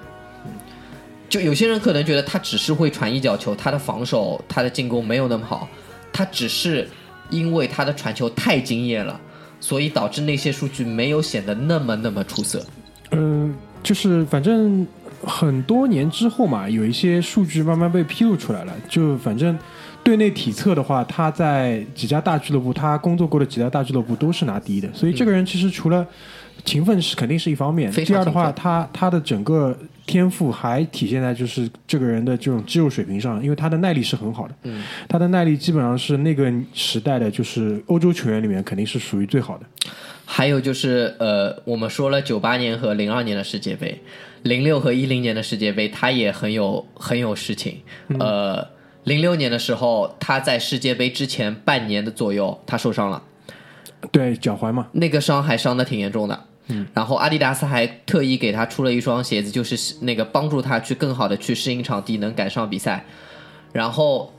[1.27, 5.67] 就有些人可能觉得他只是会传一脚球，他的防守、他的进攻没有那么好，
[6.13, 6.87] 他只是
[7.29, 9.19] 因为他的传球太惊艳了，
[9.59, 12.63] 所以导致那些数据没有显得那么那么出色。
[13.11, 14.85] 嗯，就是反正
[15.23, 18.73] 很多年之后嘛，有一些数据慢慢被披露出来了。
[18.87, 19.57] 就反正
[20.05, 24.87] 队内体测的话，他在几家大俱乐部，他工作过的几家大俱乐部都是拿第一的。
[24.93, 26.05] 所以这个人其实除了
[26.63, 34.53] 勤奋是肯定是一方面，第二的话，他他的整个天赋还体现在就是这个人的这种肌肉水平上，因为他的耐力是很好的。
[34.61, 39.65] 嗯，他的耐力基本上是那个时代的，就是欧洲球员里面肯定是属于最好的。
[40.23, 43.99] 还有就是呃，我们说了九八年和零二年的世界杯，
[44.43, 47.79] 零六和一零年的世界杯，他也很有很有事情。
[48.19, 48.67] 呃，
[49.05, 53.23] 零六年的时候，他在世界杯之前半年的左右，他受伤了。
[54.11, 56.45] 对脚踝嘛，那个伤还伤的挺严重的。
[56.67, 63.05] 嗯，然后阿迪达斯还特意给他出了一双鞋子，就是那个帮助他去更好的去适应场地，能赶上比赛。
[63.71, 64.33] 然后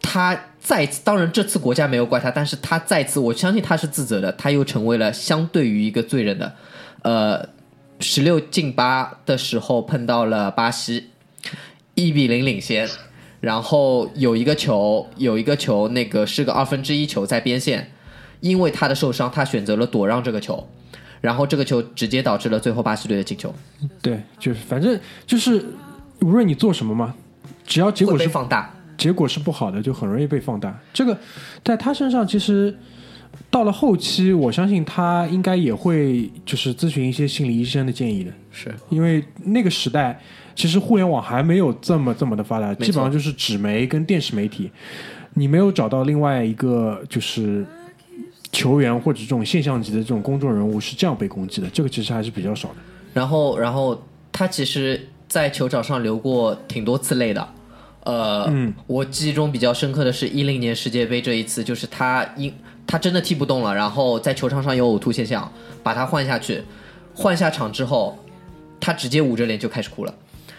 [0.00, 6.54] 他再次，当然这次国家没有怪他，但是他再次，我相信他是自责的，他又成为了相对于一个罪人的。
[7.02, 7.48] 呃，
[8.00, 11.10] 十六进八的时候碰到了巴西，
[11.94, 12.88] 一比零领先，
[13.40, 17.92] 然后有一个球，有一个球，那个是个二分之一球在边线，
[18.40, 20.68] 因为他的受伤，他选择了躲让这个球，
[21.20, 23.54] 然后这个球直接导致了最后巴西队的进球，
[24.02, 25.64] 对，就是反正就是
[26.20, 27.14] 无论你做什么嘛，
[27.66, 28.72] 只要结果是放大。
[28.98, 30.80] 结果是不好的，就很容易被放大。
[30.90, 31.18] 这个
[31.62, 32.74] 在他身上，其实
[33.56, 40.20] 到了后期，我相信他应该也会就是咨询一些心理医生的建议的，是因为那个时代
[40.54, 44.70] 其实互联网还没有这么这么的发达，基本上就是纸媒跟电视媒体，
[45.32, 47.64] 你没有找到另外一个就是。
[48.52, 52.76] 球员或者这种现象级的这种公众人物是这样被攻击的，这个其实还是比较少的。
[53.12, 54.00] 然后，然后
[54.32, 57.46] 他其实，在球场上流过挺多次泪的。
[58.04, 62.50] 呃，嗯我记忆中比较深刻的是一零年世界杯这一次，就是他因
[62.86, 65.50] 他真的踢不动了，然后在球场上有呕吐现象，
[65.82, 66.62] 把他换下去，
[67.14, 68.16] 换下场之后，
[68.78, 70.14] 他直接捂着脸就开始哭了。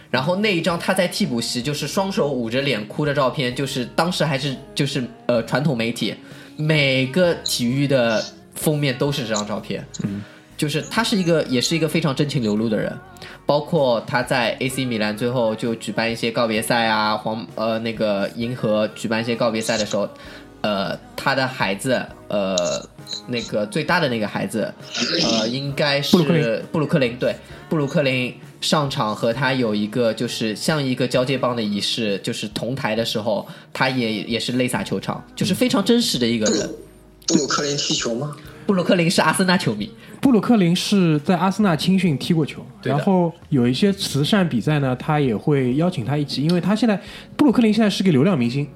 [0.10, 6.16] 然后那一张他在替补席就是双手捂着脸哭的照片，就是当时还是就是呃传统媒体
[6.56, 8.24] 每个体育的
[8.56, 9.86] 封面都是这张照片。
[10.06, 10.24] 嗯，
[10.56, 12.98] 就是他是一个也是一个非常真情流露的人，
[13.46, 20.10] 包括他在 AC 米兰最后就举办一些告别赛啊，黄呃那个银河举办一些告别赛的时候，
[20.62, 22.56] 呃他的孩子呃
[23.28, 24.74] 那个最大的那个孩子
[25.24, 27.36] 呃应该是布鲁克林布鲁克林对
[27.70, 36.68] 布鲁克林上场和他有一个就是像一个交接棒的仪式，就是同台的时候，他也也是泪洒球场，就是非常真实的一个人。
[37.28, 38.36] 布鲁克林踢球吗？
[38.66, 47.00] 布鲁克林是阿森纳球迷，布鲁克林是在阿森纳青训踢过球，然后有一些慈善比赛呢，他也会邀请他一起，因为他现在
[47.36, 48.68] 布鲁克林现在是个流量明星，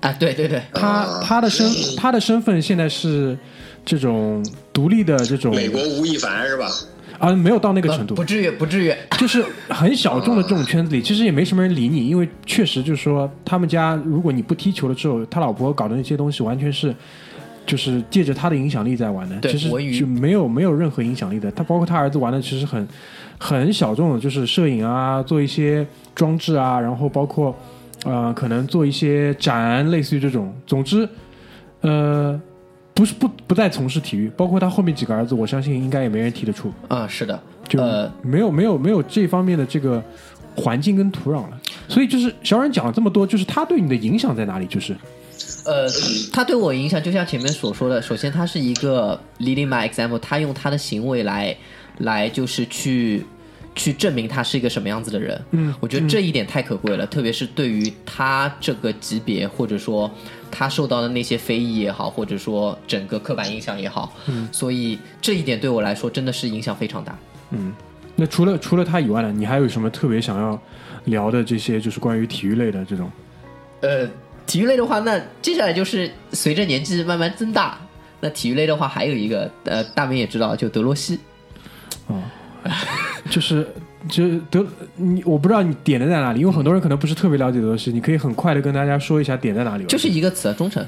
[0.00, 3.36] 啊，对对对，他啊他的身他的身份现在是
[3.84, 6.68] 这种独立的这种美国吴亦凡是吧？
[7.18, 16.94] 啊，没有到那个程度不，至于不至于，就是很小众的这种圈子里， 其实也没什么人理你，因为确实就是说，他们家如果你不踢球了之后，他老婆搞的那些东西完全是。
[17.66, 21.50] 就是借着他的影响力在玩的，其实就没有没有任何影响力的。
[21.50, 22.86] 他包括他儿子玩的，其实很
[23.38, 27.52] 很小众的，就是摄影啊，做一些装置啊，然后包括
[28.06, 30.54] 呃，可能做一些展，类似于这种。
[30.64, 31.08] 总之，
[31.80, 32.40] 呃，
[32.94, 36.72] 不是不不再从事体育，包括他后面几个儿子，我相信应该也没人提得出。
[36.86, 40.00] 啊，是的，就呃没有没有没有这方面的这个
[40.54, 41.60] 环境跟土壤了。
[41.88, 44.66] 所以就是小冉讲了这么多，就是他对你的影响在哪里？
[44.66, 44.94] 就是
[45.64, 45.88] 呃，
[46.32, 51.56] 他对我影响，就像前面所说的，首先他是一个 leading by example，他用他的行为来
[51.98, 53.26] 来就是去
[53.76, 55.40] 去证明他是一个什么样子的人。
[55.52, 60.10] 嗯我觉得这一点太可贵了，特别是对于他这个级别，或者说
[60.50, 67.16] 他受到的那些非议也好，或者说整个刻板印象也好，嗯，所以这一点对我来说真的是影响非常大。
[67.50, 67.72] 嗯
[68.16, 70.58] 那除了除了他以外呢，你还有什么特别想要
[71.04, 73.10] 聊的这些，就是关于体育类的这种？
[73.82, 74.08] 呃，
[74.46, 77.78] 体育类的话，那接下来就是随着年纪慢慢增大，
[78.20, 81.20] 那体育类的话还有一个，呃，大明也知道，就德罗西。
[83.30, 83.66] 就是
[84.08, 84.64] 就德
[84.96, 89.88] 你我不知道你点的在哪里，因为很多人可能不是特别了解德罗西，你可以很快的跟大家说一下点在哪里吧。
[89.88, 90.84] 就是一个词，忠诚。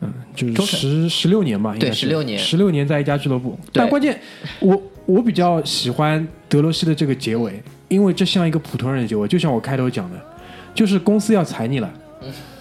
[0.00, 3.58] 嗯就是十十六年吧，对十六年十六年在一家俱乐部。
[3.72, 4.20] 但关键，
[4.60, 10.22] 我我比较喜欢德罗西的这个结尾，因为这像一个普通人的结尾，就像我开头讲的，
[10.74, 11.90] 就是公司要裁你了，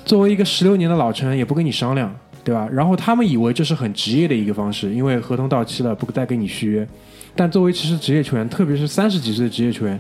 [0.06, 2.70] 作为一个十六年的老臣，也不跟你商量，对吧？
[2.72, 6.88] 然后他们以为这是很职业的一个方式，因为合同到期了，不再跟你续约。
[7.36, 10.00] 但作为其实职业球员，特别是三十几岁的职业球员，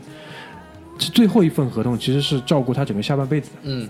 [0.97, 3.57] 其最后一份合同其实是照顾他整个下半辈子的。
[3.63, 3.87] 嗯，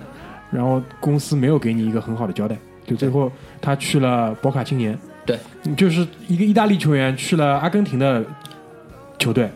[0.51, 3.31] 然后公司没有给你一个很好的交代，就最后
[3.62, 5.38] 他去了博卡青年，对，
[5.77, 8.23] 就是一个意大利球员去了阿根廷的
[9.19, 9.49] 球队，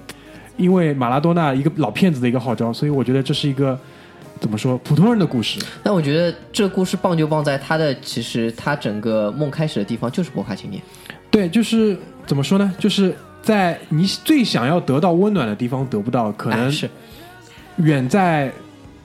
[0.58, 3.80] 因为马拉多纳一个老骗子的一个号召，所以我觉得这是一个
[4.40, 5.60] 怎么说普通人的故事。
[5.82, 10.82] 但我觉得这故事棒就棒在他的，其实他整个梦开始的地方就是博卡青年。
[11.32, 12.74] 对，就是怎么说呢？
[12.80, 16.90] 就是在你最想要得到温暖的地方得不到，可能哎是
[17.78, 18.52] 远在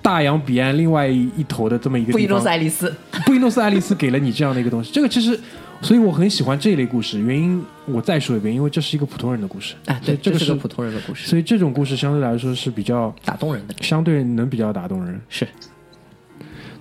[0.03, 2.95] 大洋彼岸另外一头的这么一个布宜诺斯，艾利斯。
[3.25, 5.39] 布宜诺斯艾利斯给了你这样的一个东西， 这个其实，
[5.81, 7.19] 所以我很喜欢这一类故事。
[7.21, 9.75] 原因我再说一遍，因为这是一个普通人的故事。
[9.87, 13.75] 哎，对，这个是是个普通人的故事，所以这种故事相对来说是比较打动人的。
[13.81, 15.19] 相对能比较打动人。
[15.31, 15.49] 是，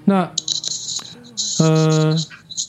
[0.05, 0.29] 那，
[1.59, 2.17] 呃，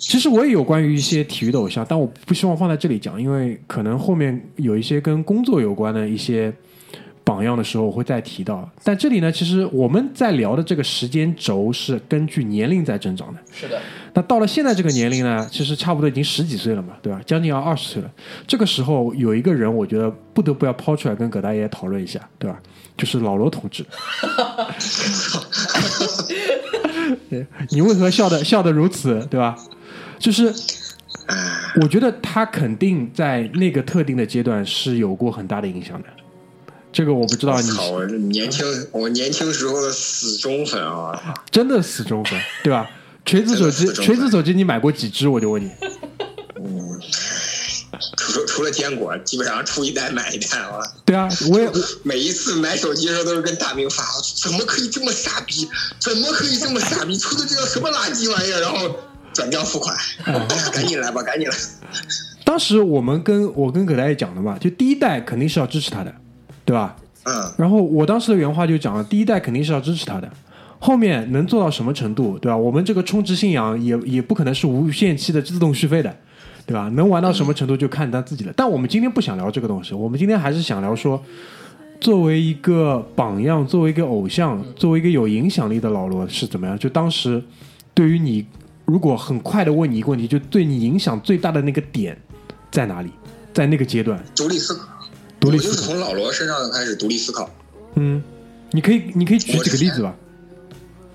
[0.01, 6.53] 其实我也有关于一些体育的偶像，但我不希望放在这里讲，因为可能后面有一些跟工作有关的一些
[7.23, 8.69] 榜样的时候，我会再提到。
[8.83, 13.41] 但这里呢，其实我们在聊的这个时间轴是根据年龄在增长的。
[13.53, 13.81] 是的，
[14.15, 17.21] 那到了现在这个年龄呢，其实差不多已经十几岁了嘛，对吧？
[17.25, 18.11] 将近要二十岁了。
[18.47, 22.59] 这个时候有一个人，我觉得不得不要抛出来跟葛大爷讨论一下，对吧？
[22.97, 23.85] 就是老罗同志。
[27.29, 29.57] 对 你为何笑的笑得如此，对吧？
[30.25, 30.51] 就是
[31.83, 36.09] 我觉得他肯定在那个特定的阶段是有过很大的影响的。
[36.91, 37.91] 这个我不知道你操！
[37.91, 41.35] 我这年轻，我年轻时候的死忠粉啊！
[41.51, 42.91] 真的死忠粉，对吧？
[43.27, 45.29] 锤子手机，锤子手机你买过几只？
[45.29, 45.71] 我就问你。
[48.17, 50.81] 除了除了坚果，基本上出一代买一代啊！
[51.05, 54.03] 对啊，我也我每一次买手机的时候都是跟大明发，
[54.43, 55.69] 怎么可以这么傻逼？
[55.99, 57.15] 怎么可以这么傻逼？
[57.19, 58.61] 出的这叫什么垃圾玩意儿？
[58.63, 58.97] 然后
[59.35, 59.95] 转账付款，
[60.25, 61.55] 哎呀，赶紧来吧，赶紧来！
[62.45, 66.15] 当时我们跟我跟葛大爷讲的嘛，就第一代肯定是要支持他的，
[66.65, 66.97] 对吧？
[67.25, 70.31] 嗯，然后我当时的原话就讲了，第一代肯定是要支持他的，
[70.79, 72.57] 后面能做到什么程度，对吧？
[72.57, 76.15] 我们这个充值信仰也也不可能是无限期的自动续费的，
[76.67, 76.89] 对吧？
[76.91, 78.53] 能玩到什么程度就看他自己了。
[78.55, 81.21] 但我们今天不想聊这个东西，我们今天还是想聊说，
[81.99, 86.79] 作为一个榜样，作为一个偶像，作为一个有影响力的老罗是怎么样？
[86.79, 87.43] 就当时
[87.95, 88.45] 对于你，
[88.85, 92.21] 如果很快的问你一个问题，就对你影响最大的那个点
[92.71, 93.11] 在哪里？
[93.53, 94.89] 在那个阶段，独立思考，
[95.39, 95.71] 独立思考。
[95.71, 97.49] 我就是从老罗身上开始独立思考。
[97.95, 98.21] 嗯，
[98.73, 100.13] 你可以，你可以举几个例子吧？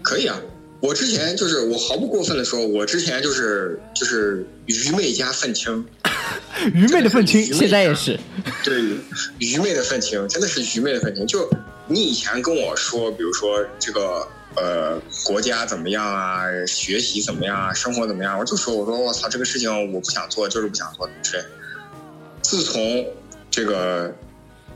[0.02, 0.40] 可以啊，
[0.80, 5.86] 我之前就是我毫不过分的说，我之前就是就是愚昧加愤青，
[6.74, 8.18] 愚昧的愤青，现在也是。
[8.64, 8.82] 对，
[9.40, 11.28] 愚昧的愤青，真的是愚昧的愤青。
[11.28, 11.46] 就
[11.88, 14.26] 你以前跟我说，比如说这个
[14.60, 21.44] 呃国家怎么样啊，学习怎么样啊，生活怎么样，我就说我说我操，这个事情我不想做，就是不想做，对。
[22.42, 23.06] 自从
[23.52, 24.14] 这个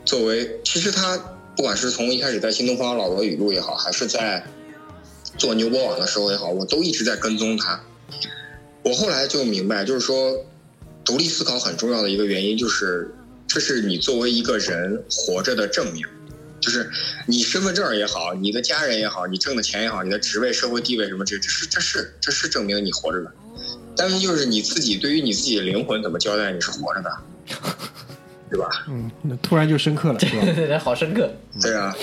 [0.04, 1.16] 作为，其实他
[1.56, 4.44] 不管是从一开始在新东方老罗语录也好，还是在
[5.36, 7.80] 做牛博网的时候也好，我都一直在跟踪他。
[8.82, 10.44] 我后来就明白，就是说，
[11.04, 13.14] 独立思考很重要的一个原因就是，
[13.46, 16.06] 这是你作为一个人活着的证明。
[16.64, 16.88] 就是
[17.26, 23.30] 你身份证也好，你的家人也好，你挣的钱也好，你的职位、社会地位什么，这这是这是这是证明你活着的。
[23.94, 27.10] 但是就是你自己对于你自己的灵魂怎么交代你是活着的，
[28.50, 28.66] 对吧？
[28.88, 30.42] 嗯，那突然就深刻了， 是吧？
[30.42, 31.30] 对对对，好深刻。
[31.60, 31.94] 对啊，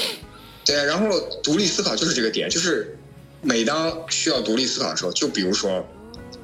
[0.64, 0.84] 对啊。
[0.84, 2.95] 然后独立思考就是这个点，就是
[3.41, 5.84] 每当需要独立思考的时候，就比如说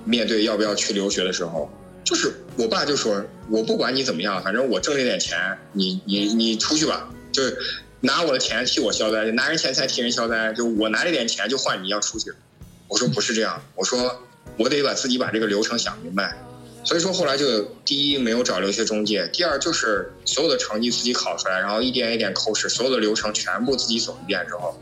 [0.03, 1.70] 面对要不要去留学的时候，
[2.03, 5.38] 就是我爸就说，我不管你怎么样，反正我挣这点钱，
[5.72, 7.57] 你你你出去吧，就是
[8.01, 12.31] 拿我的钱替我消灾，拿人钱财替人消灾，就我拿这点钱就换你要出去。
[12.87, 14.21] 我说不是这样，我说
[14.57, 16.37] 我得把自己把这个流程想明白。
[16.83, 24.79] 所以说后来就第一没有找留学中介，第二就是所有的成绩自己考出来，然后一点一点抠试，所有的流程全部自己走一遍之后，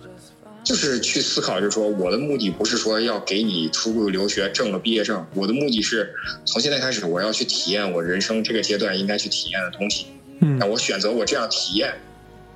[0.64, 6.14] 就是去思考，就是说我的目的不是说要给你出国留学挣个毕业证，我的目的是
[6.46, 10.06] 从现在开始我要去体验我人生这个阶段应该去体验的东西。
[10.42, 11.96] 嗯那我选择我这样体验，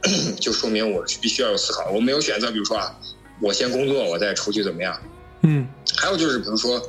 [0.40, 1.90] 就说明我必须要有思考。
[1.92, 2.96] 我没有选择，比如说啊，
[3.42, 5.00] 我先工作，我再出去怎么样？
[5.42, 6.82] 嗯还有就是，比如说，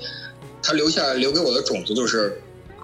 [0.62, 2.40] 他留下留给我的种子，就是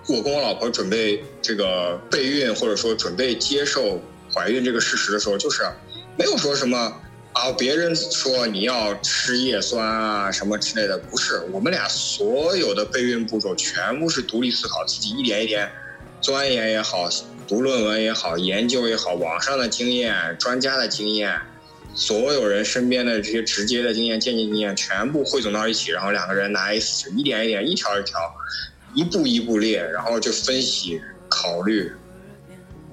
[0.08, 4.00] 我跟我老婆准备这个备孕，或者说准备接受
[4.32, 5.62] 怀孕这个事实的时候，就是
[6.16, 6.78] 没有说什么
[7.32, 15.70] 啊，别人说你要吃叶酸啊什么之类的，不是，我们俩所有的备孕步骤全部是独立思考，自己一点一点
[16.26, 17.08] 钻研也好，
[17.46, 21.38] 读论文也好，研究也好，网上的经验、专家的经验，
[21.94, 28.18] 所有人身边的这些直接的经验、间接经验，全部汇总到一起，然后两个人拿 A 四纸一点一点、一条一条、
[28.92, 31.92] 一步一步列，然后就分析考虑。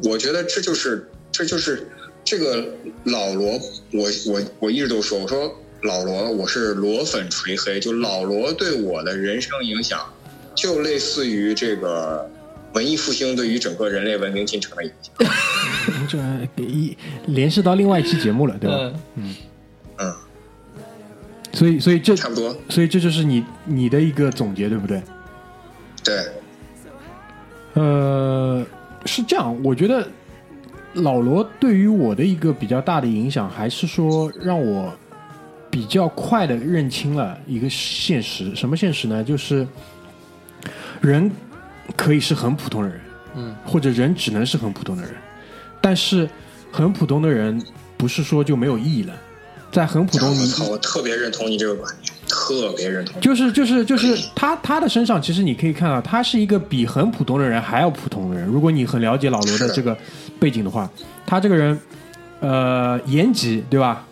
[0.04, 1.88] 我觉得这就是这就是
[2.24, 2.64] 这个
[3.06, 3.60] 老罗，
[3.94, 10.14] 我我我一直都说，我说老罗，我是罗粉锤黑，就老罗对我的人生影响，
[10.54, 12.30] 就类似于这个
[12.74, 15.14] 文艺复兴对于整个人类文明进程的影响。
[16.08, 16.18] 这
[16.64, 16.98] 一
[17.28, 19.00] 联系到另外一期节目了，对吧？
[19.16, 19.36] 嗯
[19.98, 20.14] 嗯，
[21.54, 25.02] 所以，所以这，差不多，所以这就是你你的一个总结，对不对？
[26.04, 26.26] 对，
[27.74, 28.66] 呃，
[29.06, 30.08] 是这样，我觉得
[30.94, 34.94] 老罗对于我的一个比较大的影响，还是说让我
[35.70, 38.56] 比较快的认清了一个现实。
[38.56, 39.24] 什么现实呢？
[39.24, 39.68] 就是
[41.02, 41.30] 人
[41.96, 43.00] 可以是很普通的人，
[43.36, 45.12] 嗯，或者人只能是很普通的人，
[45.82, 46.28] 但是
[46.72, 47.62] 很普通的人
[47.98, 49.14] 不是说就没有意义了。
[49.72, 53.20] 在很普通，你我操，我特别认同你这个观点，特别认同。
[53.20, 58.48] 就是就是就是他他的身上，其实你可以看到，他是一个比很普通的人还要普通的人。
[58.48, 59.98] 如果你很了解老罗的的这个
[60.40, 60.88] 背景的话，
[61.26, 61.80] 他这个人，
[62.40, 64.06] 呃，延吉对吧？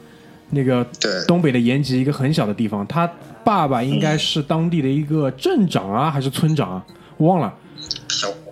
[0.49, 3.07] 那个对东北的延吉一个很小的地方，他
[3.43, 6.85] 爸爸应该是当地的一个镇长啊，还是村长啊？
[7.17, 7.53] 我忘了。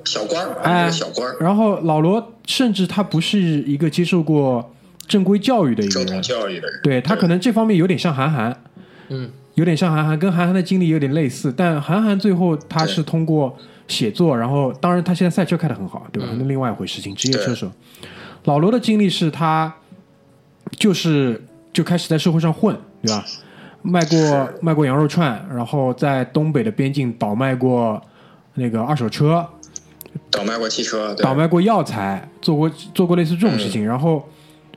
[0.06, 4.74] 小小官儿，哎小官儿，然后老罗甚至他不是一个接受过
[5.08, 8.64] 正规教育的一个正统人，教育的人，对他可能这方面有点像韩寒，
[9.10, 13.56] 嗯，有点像韩寒，跟韩寒的经历有点类似，但韩寒最后他是通过
[13.88, 16.30] 写作，然后当然他现在赛车开的很好，对吧？
[16.32, 16.38] 嗯。
[16.40, 17.72] 那另外一回事情，职业车手。
[18.46, 19.74] 老罗的经历是他
[20.78, 21.44] 就是
[21.74, 23.26] 就开始在社会上混，对吧？
[23.82, 28.02] 卖过卖过羊肉串，然后在东北的边境倒卖过
[28.56, 29.48] 那个二手车，
[30.32, 34.28] 倒卖过汽车，倒卖过药材，做过做过类似这种事情，然后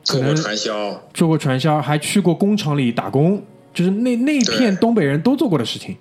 [0.07, 3.43] 可能做过传销，做过传销，还去过工厂里打工，
[3.75, 5.97] 就是那那一片东北人都做过的事情。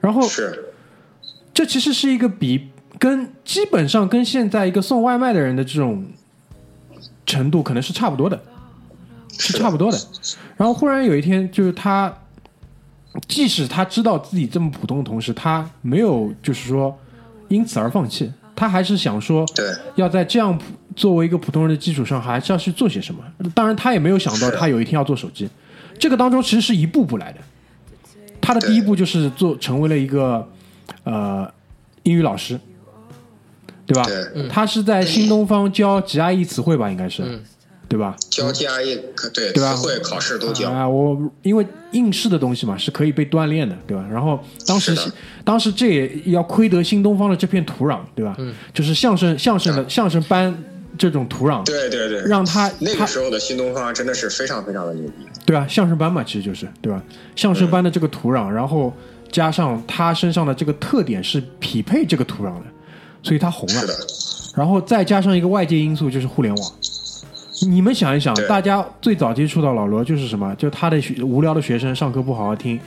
[0.00, 0.72] 然后是。
[1.52, 6.04] 这其实是一个比跟基本上跟现在一个送外卖的人的这种
[7.24, 8.38] 程度可能是差不多的，
[9.38, 9.98] 是是差不多的。
[10.58, 12.14] 然后忽然有一天，就是他，
[13.26, 16.94] 即使他知道自己这么普通的同时，他没有就是说
[17.48, 19.66] 因此而放弃，他还是想说，对。
[19.94, 20.64] 要在这样普
[20.96, 23.22] 作为一个普通人的基础上，还是要去做些什么。
[23.54, 25.48] 当然，他也没有想到他有一天要做手机，
[25.98, 27.38] 这个当中其实是一步步来的。
[28.40, 30.48] 他的第一步就是做成为了一个
[31.04, 31.46] 呃
[32.04, 32.58] 英语老师，
[33.84, 34.04] 对吧？
[34.04, 37.42] 对，他是在新东方教 GRE 词汇吧，应该是，嗯
[37.88, 38.16] 对吧？
[38.30, 39.00] 交 GRE
[39.32, 44.04] 对对吧词汇考试都交，啊、我因为应试的东西嘛，是可以被锻炼的，对吧？
[44.10, 44.94] 然后当时
[45.44, 48.34] 当时这也要亏得新东方的这片土壤，对吧？
[48.38, 50.52] 嗯就是相声相声的相声班
[50.98, 55.66] 这种土壤，对对对，让他他那个时候的新东方真的是非常非常的牛逼，对吧？
[55.68, 57.02] 相声班嘛，其实就是对吧？
[57.36, 58.92] 相声班的这个土壤，然后
[59.30, 62.64] 加上他身上的这个特点是匹配这个土壤的，
[63.22, 63.80] 所以他红了。
[63.80, 63.94] 是的，
[64.56, 66.72] 然后再加上一个外界因素，就是互联网。
[67.62, 70.54] 你们想一想，大家最早接触到老罗就是什么？
[70.56, 72.78] 就他的学无聊的学生上课不好好听，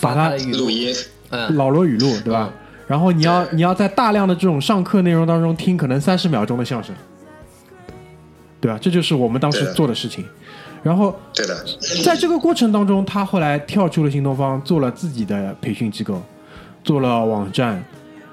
[0.00, 0.94] 把他的语录，音
[1.30, 2.50] 嗯，老罗语录，对吧？
[2.86, 6.94] 然后你要你要在大量的这种上课内容当中听可能三十秒钟的相声，
[8.60, 8.78] 对吧？
[8.80, 10.24] 这就是我们当时做的事情。
[10.82, 11.64] 然后对的，
[12.04, 16.22] 在这个过程当中，他后来跳出了新东方，做了自己的培训机构，
[16.82, 17.82] 做了网站，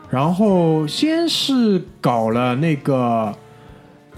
[0.09, 3.33] 然后先是搞了那个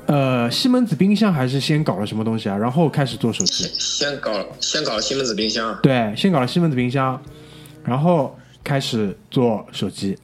[0.06, 2.58] 呃西门子冰箱，还是先搞了什么东西啊？
[2.58, 3.64] 然后开始做手机。
[3.78, 7.22] 先搞先搞西门子冰箱，对，先搞了西门子冰箱，
[7.84, 10.18] 然后开始做手机，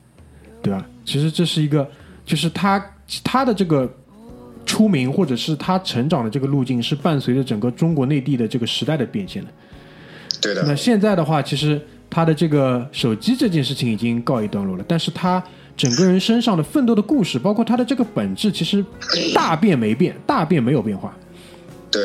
[0.61, 0.85] 对吧？
[1.05, 1.89] 其实这是一个，
[2.25, 2.83] 就是他
[3.23, 3.91] 他的这个
[4.65, 9.49] 出名，或者是他成长的这个路径，是伴随着整个中国内地的这个时代的变迁的。
[10.41, 15.43] 对的那，现在的话，其实他的这个手机这件事情已经告一段落了，但是他
[15.79, 18.83] 整个人身上的奋斗的故事，包括他的这个本质，其实
[19.33, 21.15] 大变没变，大变没有变化。
[21.89, 22.01] 对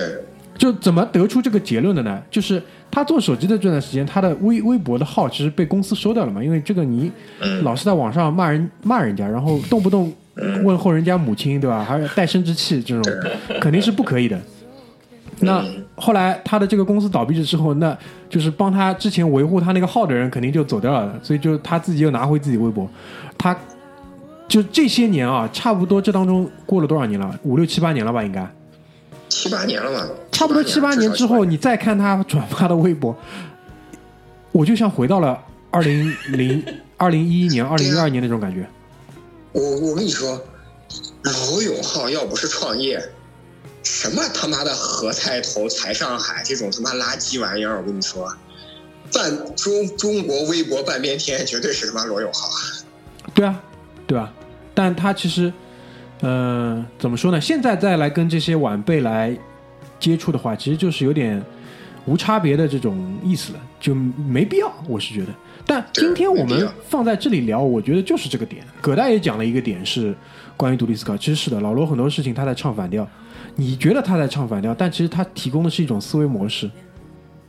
[0.57, 2.23] 就怎么得出这个结论的呢？
[2.31, 7.11] 就是他做手机的这段时间，他的微微博的号其实被公司收掉了嘛，因为这个你
[7.65, 10.13] 老是在网上骂人骂人家，然后动不动
[10.63, 11.83] 问候人家母亲，对吧？
[11.83, 13.13] 还有带生殖器这种，
[13.61, 14.41] 肯定是不可以的。
[15.41, 15.65] 那
[15.97, 17.97] 后来他的这个公司倒闭了之后，那
[18.29, 22.89] 就是帮他之前维护他那个号的人肯定就走掉了，所以就他自己又拿回自己微博，
[23.37, 23.57] 他
[24.47, 27.39] 就这些年啊，差不多这当中过了多少年了？
[27.43, 28.49] 五六七八年了吧，应该。
[29.29, 33.17] 七八年了吧，差不多七八年之后，你再看他转发的微博，
[34.53, 35.39] 我就像回到了
[35.71, 36.63] 二零零
[36.97, 38.65] 二零一一年、二零一二年那种感觉。
[39.53, 40.41] 我我跟你说，
[41.51, 43.03] 罗永浩要不是创业，
[43.85, 48.27] 什么他妈的何菜头、才上海这种他妈垃圾玩意儿，我跟你说，
[49.13, 52.49] 半中中国微博半边天绝对是他妈罗永浩。
[53.35, 53.63] 对啊，
[54.07, 54.33] 对啊，
[54.75, 55.53] 但他其实，
[56.21, 57.41] 呃，怎么说呢？
[57.41, 59.37] 现在再来跟这些晚辈来
[60.01, 61.43] 接触的话，其实就是有点
[62.07, 65.29] 无差别的这种意思了，就没必要，我是觉得。
[65.67, 68.65] 但今天我们放在这里聊，我觉得就是这个点。
[68.81, 70.15] 葛大爷讲了一个点是
[70.57, 73.09] 关于独立思考，其实是的，老罗很多事情他在唱反调，
[73.57, 76.71] 你觉得他在唱反调，但其实他提供的是一种思维模式。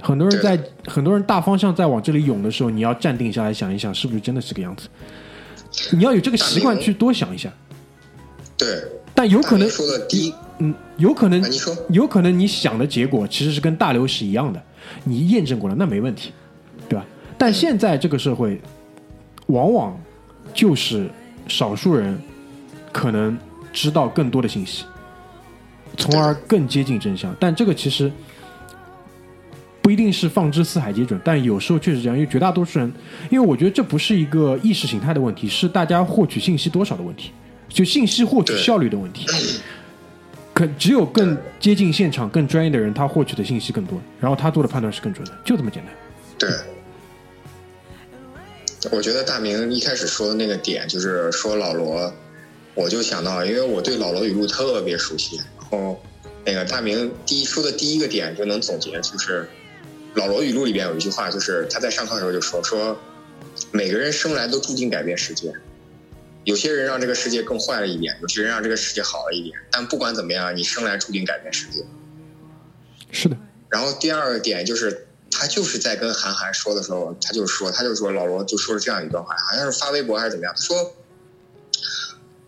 [0.02, 4.88] 很多人在很多人大方向在往这里涌的时候，你要站定下来想一想，是不是真的是个样子？
[5.92, 7.52] 你要有这个习惯去多想一下。
[8.58, 8.68] 对，
[9.14, 14.62] 但有可能说的第一，嗯，有可能你说，有可能你想的结果其实是跟大刘是一样的，
[15.04, 16.32] 你验证过了，那没问题，
[16.88, 17.06] 对吧？
[17.38, 18.62] 但现在这个社会，
[19.48, 20.00] 往往
[20.54, 21.10] 就是
[21.48, 22.18] 少数人
[22.94, 23.38] 可能
[23.74, 24.86] 知道更多的信息，
[25.98, 27.36] 从而更接近真相。
[27.40, 28.12] 但这个其实
[29.82, 32.18] 不一定是放之四海皆准，但有时候确实这样。
[32.18, 32.92] 因为绝大多数人，
[33.30, 37.32] 因为我觉得这不是一个意识形态的问题，是大家获取信息多少的问题，
[37.70, 39.26] 就信息获取效率的问题。
[40.54, 45.94] 可只有更接近现场、更专业的人，他获取的信息更多，然后他做的判断是更准的，就这么简单。
[46.40, 46.50] 对。
[48.92, 52.14] 我觉得大明一开始说的那个点，就是说老罗，
[52.76, 55.42] 我就想到，因为我对老罗语录特别熟悉。
[55.76, 56.02] 然后，
[56.46, 59.48] 那个大明第一说的第一个点就能总结，就是
[60.14, 62.98] 老罗语录里边有一句话，就是他在上课的时候就说说，
[63.72, 65.54] 每个人生来都注定改变世界，
[66.46, 71.84] 有些人让这个世界更坏了一点，有些人让这个世界好了一点，但不管怎么样，你生来注定改变世界。
[73.12, 73.36] 是的。
[73.70, 75.08] 然后第二个点就是。
[75.38, 80.54] 他就是在跟韩寒说的时候，他就说，他就说老罗就说了这样一段话，好像是发微博还是怎么样。
[80.56, 80.96] 他说：“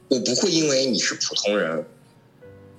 [0.07, 1.85] 我不会因为你是普通人，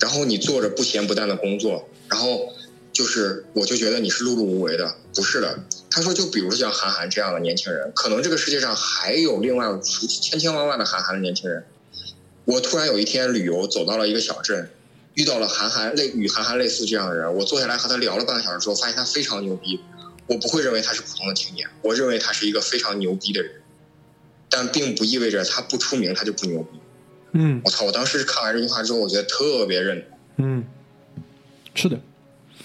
[0.00, 2.52] 然后你做着不咸不淡的工作，然后
[2.92, 5.58] 就是我就觉得你是碌碌无为的，不是的。”
[5.90, 11.64] 他说：“就比如像韩寒这样的年轻人，可能这个世界上还有另外千千万万的韩寒的年轻人。
[12.44, 14.70] 我突然有一天旅游走到了一个小镇，
[15.14, 19.80] 遇到了韩寒类与韩寒类似这样的人，我坐下来和他聊了半个小时之后，发现他非常牛逼。”
[20.28, 23.50] 我不会认为他是普通的青年，我认为他是一个非常牛逼的人，
[24.50, 26.78] 但并不意味着他不出名他就不牛逼。
[27.32, 27.84] 嗯，我操！
[27.84, 30.46] 我当时看完这句话之后，我觉得特别认同。
[30.46, 30.64] 嗯，
[31.74, 31.98] 是的，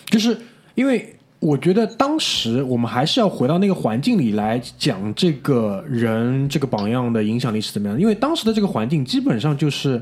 [0.05, 0.37] 就是
[0.75, 7.99] 因为我觉得当时我们还是要回到那个环境里来讲这个人这个榜样的影响力是怎么样。
[7.99, 10.01] 因为当时的这个环境基本上就是，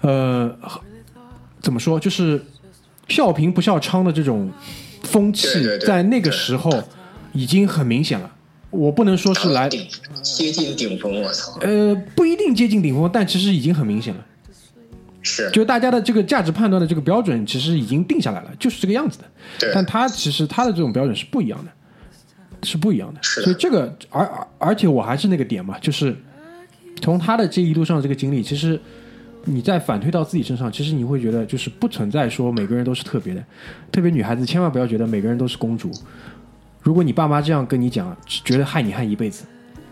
[0.00, 0.56] 呃，
[1.60, 2.42] 怎么说，就是
[3.08, 4.50] 笑贫不笑娼的这种。
[5.02, 5.46] 风气
[5.86, 6.82] 在那个时候
[7.32, 8.28] 已经很明显了，
[8.76, 11.58] 我不能说是来接近顶峰，我操！
[11.60, 14.26] 呃，不一定接近顶峰，但其实已经很明显了。
[15.22, 19.24] 是，就大家的这个价值判断的这个标准，其实已经定下来了，就是这个样子的。
[19.58, 21.70] 对，但他其实他的这种标准是不一样的，
[22.62, 23.20] 是不一样的。
[23.22, 26.16] 是所以这个，而而而且我还是那个点嘛，就是
[27.00, 28.80] 从他的这一路上这个经历，其实。
[29.48, 33.40] 你再反推到自己身上，其实你会觉得就是不存在说每个人都是特别的，
[33.92, 35.88] 特别女孩子千万不要觉得每个人都是公主。
[36.86, 39.44] 如果你爸妈这样跟你讲，觉得害你害一辈子，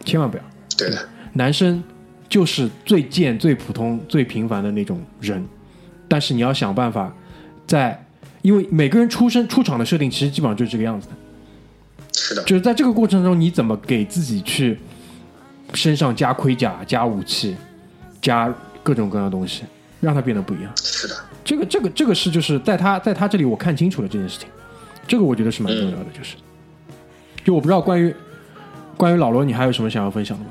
[0.04, 0.44] 千万不要。
[0.78, 1.82] 对的，男生
[2.28, 5.44] 就是最贱、最普通、最平凡的那种人，
[6.06, 7.12] 但是你要想办法，
[7.66, 8.00] 在
[8.42, 11.14] 因为每个人出生出场的设定其实基本上就是这个样子的。
[12.12, 14.78] 是的，就是在这个过程中，你怎么给自己去
[15.72, 17.56] 身上加盔甲、加武器、
[18.22, 18.54] 加。
[18.84, 19.62] 各种各样的东西，
[19.98, 20.70] 让他变得不一样。
[20.76, 24.46] 是的，这个这个这个是就是在他在他这里我看清楚了这件事情，
[25.08, 26.04] 这个我觉得是蛮重要的。
[26.12, 26.36] 就是，
[27.44, 28.14] 就我不知道关于
[28.96, 30.50] 关于老罗，你还有什么想要分享的吗？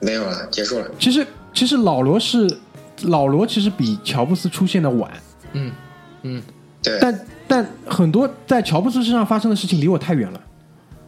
[0.00, 0.88] 没有了，结束了。
[0.98, 2.48] 其实其实老罗是
[3.02, 5.10] 老罗，其实比乔布斯出现的晚。
[5.52, 5.72] 嗯
[6.22, 6.42] 嗯，
[6.82, 6.98] 对。
[7.00, 10.40] 但但很多在乔布斯身上发生的事情离我太远了。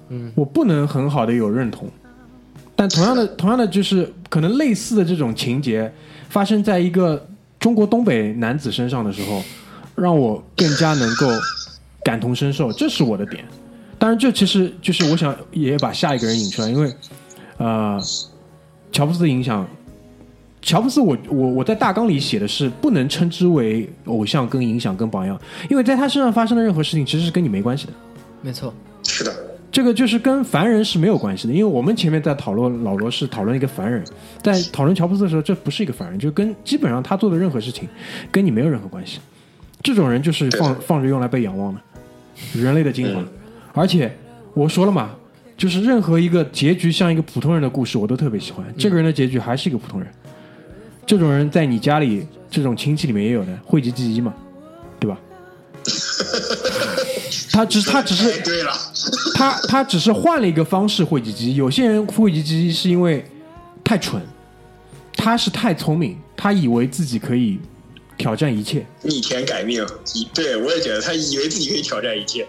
[0.09, 1.89] 嗯，我不能很好的有认同。
[2.75, 5.93] 但同样的同样的就是可能类似的这种情节。
[6.29, 7.29] 发生在一个
[7.59, 9.43] 中国东北男子身上的时候，
[9.97, 11.27] 让我更加能够
[12.05, 13.45] 感同身受，这是我的点。
[14.01, 16.91] 当然，这其实就是我想也把下一个人引出来，因为
[17.59, 18.01] 呃，
[18.91, 19.69] 乔布斯的影响，
[20.63, 25.39] 乔布斯我我我在大纲里写的是不能称之为偶像跟影响跟榜样，
[25.69, 27.93] 因为在他身上发生的任何事情其实是跟你没关系的。
[28.41, 28.73] 没错，
[29.03, 29.31] 是的。
[29.71, 34.03] 这个就是跟凡人是没有关系的，因为我们前面在讨论老罗是讨论一个凡人，
[34.43, 37.87] 在讨论乔布斯的时候，这不是一个凡人，就跟基本上他做的任何事情
[38.33, 39.21] 跟你没有任何关系。
[39.83, 41.81] 这种人就是放放着用来被仰望的，
[42.55, 43.21] 人类的精华。
[43.21, 43.29] 嗯
[43.73, 44.11] 而且
[44.55, 45.11] 我说了嘛，
[45.57, 48.65] 就是任何一个结局像一个普通人的故事，我都特别喜欢。
[48.79, 50.09] 这个人的结局还是一个普通人，
[51.07, 54.35] 这种人在你家里这种亲戚里面也有的，讳疾忌医嘛，
[54.99, 55.19] 对吧？
[57.53, 58.73] 他只他只是 对了，
[59.35, 61.57] 他他只是换了一个方式讳疾忌医。
[61.57, 63.25] 有些人讳疾忌医是因为
[63.85, 64.23] 太蠢，
[65.15, 67.59] 他是太聪明，他以为自己可以
[68.17, 68.87] 挑战一切。
[69.03, 72.47] 逆天改命，一对我也觉得他以为自己可以挑战一切，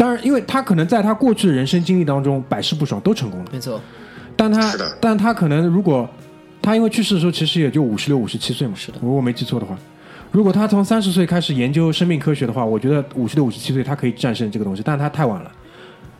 [0.00, 3.50] 当然，因为他可能在他过去的人生经历当中百试不爽，都成功了。
[3.52, 3.78] 没错，
[4.34, 4.96] 但他是的。
[4.98, 6.08] 但他可能如果
[6.62, 8.98] 他因为去世的时候其实也就五十六、五十七岁嘛，是的。
[9.02, 9.76] 如果我没记错的话，
[10.30, 15.52] 如果他从三十岁开始研究生命科学的话，我觉得五十六、五十七岁他可以战胜这个东西，但他太晚了，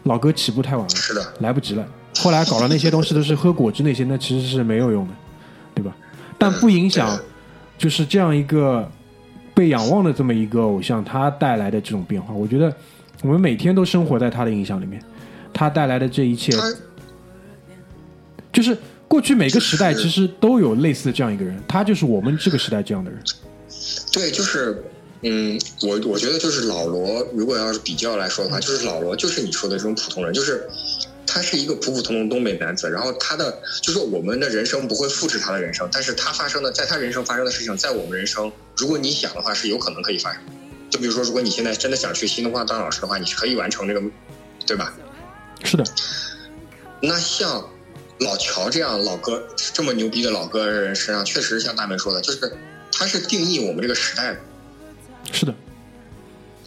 [0.03, 1.87] 老哥起步太晚了，是的，来不及了。
[2.19, 5.15] 后来搞了那些东西都是喝果汁那些，那其实是没有用的，
[5.75, 5.97] 对吧？
[6.37, 7.19] 但不影响，
[7.79, 8.87] 就是这样一个
[9.55, 12.71] 被仰望的这么一个偶像，他带来的这种变化，我觉得
[13.23, 15.03] 我们每天都生活在他的影响里面，
[15.53, 16.53] 他带来的这一切，
[18.53, 23.21] 就是过去每个时代其实都有类似这样一个人，他就是我们这个时代这样的人。
[24.13, 24.83] 对，就是，
[25.23, 30.67] 嗯，我我觉得就是老罗，如果要是比较来说的话，就是老罗就是你说的这种普通人，就是
[31.27, 40.41] 他是一个普普通通东北男子，然后他的就是我们的人生不会复制他的人生，但是他发生的在他人生发生的事情，在我们人生，如果你想的话，是有可能可以发生。
[40.91, 44.03] 就比如说，如果你现在真的想去新东方当老师的话，你是可以完成这个，
[44.67, 44.93] 对吧？
[45.63, 45.85] 是的，
[47.01, 47.69] 那像
[48.19, 52.53] 老乔这样老哥这么牛逼的老哥人身上，确实像大明说的，就是
[52.91, 54.41] 他是定义我们这个时代的。
[55.33, 55.55] 是的，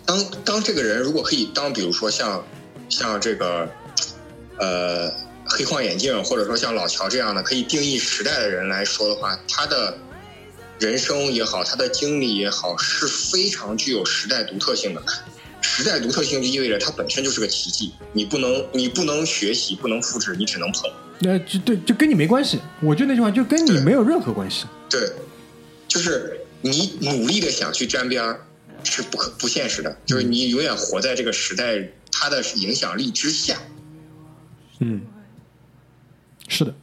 [0.05, 2.45] 当当这个人如果可以当，比如说像
[2.87, 3.69] 像这个
[4.57, 5.11] 呃
[5.45, 9.97] 黑框眼镜，或者说像老乔这样的可以定义时代的人来说的话，他的
[10.83, 15.01] 人生也好，他的经历也好，是非常具有时代独特性的。
[15.61, 20.91] 时代独特性就意味着它本身就是个奇迹，你不能你不能学习，不能复制，你只能捧。
[21.19, 22.59] 那就对，就跟你没关系。
[22.81, 24.65] 我就那句话，就跟你没有任何关系。
[24.89, 25.09] 对，
[25.87, 28.45] 就是你努力的想去沾边儿
[28.83, 31.81] 是不可不现实的，就是你永远活在这个时代
[32.11, 33.57] 它的影响力之下。
[34.79, 35.01] 嗯，
[36.49, 36.75] 是的，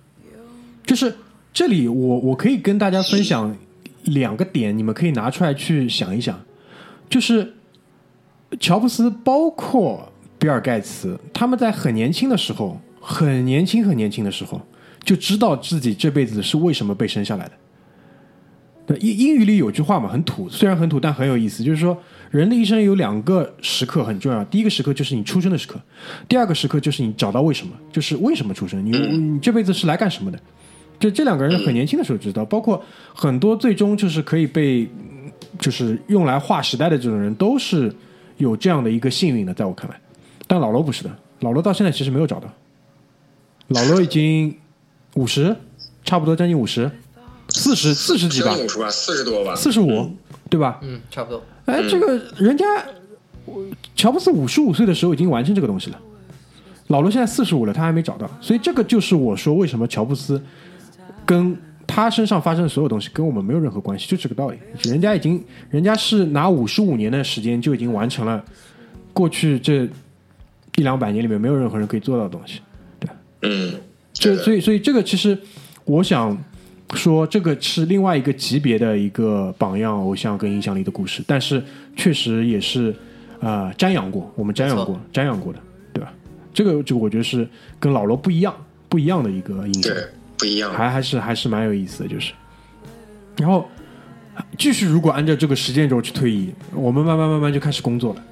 [0.86, 1.14] 就是
[1.52, 3.54] 这里我我可以跟大家分享
[4.04, 6.40] 两个点，你们可以拿出来去想一想，
[7.08, 7.54] 就是
[8.58, 14.60] 乔布斯包括比尔盖茨，他们在很年轻的时候，很年轻很年轻的时候，
[15.04, 17.52] 就知道自己这辈子是为什么被生下来的。
[18.86, 21.96] 对，英英语里有句话嘛，很土，虽然很土，但很有意思，就是说
[22.30, 25.80] 人的一生有两个时刻很重要，第一个时刻就是你出生的时刻，
[26.26, 30.40] 第二个时刻就是你找到为什么，就是为什么出生，你你这辈子是来干什么的。
[31.00, 32.80] 这这两个人很年轻的时候知道， 包括
[33.12, 37.92] 很多最终就是可以被嗯就是用来划时代的这种人，都是
[38.36, 39.98] 有这样的一个幸运的，在我看来。
[40.46, 42.52] 但老罗不是的，老罗到现在其实没有找到，
[43.68, 44.54] 老罗已经
[45.14, 45.56] 五十，
[46.04, 46.90] 差不多将近五十，
[47.48, 48.46] 四十四十几吧。
[48.48, 50.10] 将，近五十吧，四十多吧，四十五，
[50.48, 50.78] 对吧？
[50.82, 51.42] 嗯，差不多。
[51.66, 52.64] 哎，这个人家
[53.94, 55.98] 乔布斯五十五岁的时候已经完成这个东西了，
[56.88, 60.42] 老罗现在四十五了，他还没找到，所以这个就是我说为什么乔布斯
[61.30, 61.56] 跟
[61.86, 64.58] 他身上发生的所有东西跟我们没有任何关系，就这个道理。
[64.82, 68.44] 人家已经，人家是拿五十五年的时间就已经完成了
[69.12, 69.84] 过去这
[70.74, 72.60] 一两百年里面没有任何人可以做到的东西。
[73.42, 73.74] 嗯，
[74.12, 75.38] 这所以所以这个其实
[75.84, 76.36] 我想
[76.94, 81.62] 说，这个是另外一个级别的一个榜样偶像跟影响力的故事，但是
[81.94, 82.92] 确实也是
[83.38, 85.60] 呃瞻仰过，我们瞻仰过，瞻仰过的，
[85.92, 86.12] 对吧？
[86.52, 88.52] 这个这个我觉得是跟老罗不一样，
[88.88, 90.04] 不一样的一个影响，对，
[90.40, 90.72] 不一样。
[90.72, 92.32] 还还是还是蛮有意思的，就是。
[93.36, 93.68] 然后
[94.58, 98.22] 继续，如果按照这个时间轴去推移，我们慢慢慢慢就开始工作了，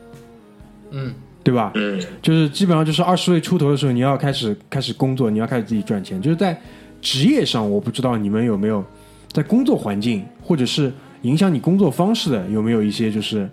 [0.91, 1.73] 嗯，对吧？
[1.77, 6.21] 嗯，就是基本上就是二十岁出头的时候，你要开始开始工作，你要开始自己赚钱。
[6.21, 6.59] 就是在
[7.01, 8.85] 职业上，我不知道你们有没有
[9.33, 10.93] 在工作环境或者是
[11.23, 13.49] 影响你工作方式的，有没有一些就是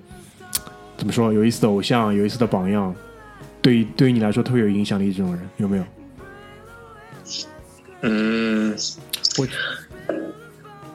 [0.97, 2.93] 怎么说有意思的偶像、有意思的榜样，
[3.61, 5.83] 对于对于你来说特别有影响力这种人，有没有？
[8.01, 8.75] 嗯，
[9.37, 9.47] 我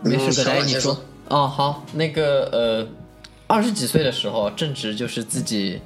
[0.02, 0.54] 没事，的。
[0.54, 1.04] 来你说。
[1.28, 2.88] 哦，好，那个呃，
[3.46, 5.80] 二十几岁的时候，正值就是自己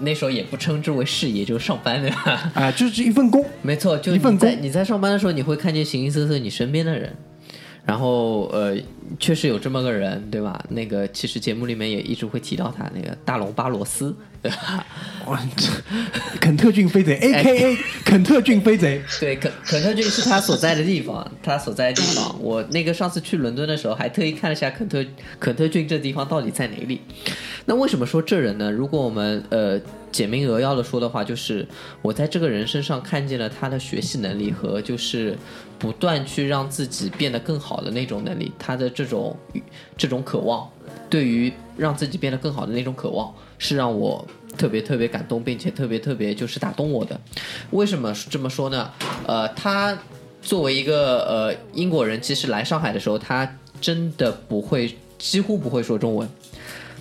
[0.00, 2.50] 那时候也不称之为事业，就是上班对吧？
[2.54, 7.16] 啊、就是一份工，没错，就一份在你在上班的时候，你会看见形形色色你身边的人，
[7.86, 8.76] 然后呃，
[9.18, 10.64] 确实有这么个人，对吧？
[10.70, 14.86] 那个其实节目里面也一直会提到他，那个大龙巴罗斯，对吧？
[15.26, 15.68] 哇，这
[16.40, 22.36] 肯特郡飞贼， A K A 肯特郡飞贼，对，肯肯特郡是他所在的地方，他所在的地方。
[22.40, 25.04] 我那个上次去伦敦的时候，还特意看了一下肯特
[25.38, 27.00] 肯特郡这地方到底在哪里。
[27.66, 28.70] 那为什么说这人呢？
[28.70, 29.80] 如果我们呃
[30.12, 31.66] 简明扼要的说的话，就是
[32.02, 35.36] 我在这个人身上看见了他的学习能力和就是
[35.78, 39.36] 不断去让自己变得更好的那种能力，他的这种
[39.96, 40.68] 这种渴望，
[41.10, 44.26] 对于让自己变得更好的那种渴望，是让我
[44.56, 47.20] 特别特别感动，并且特别特别就是打动我的。
[47.70, 48.90] 为什么这么说呢？
[49.26, 49.98] 呃，他
[50.40, 56.28] 作为一个呃英国人，其实来上海的时候，他真的不会，几乎不会说中文。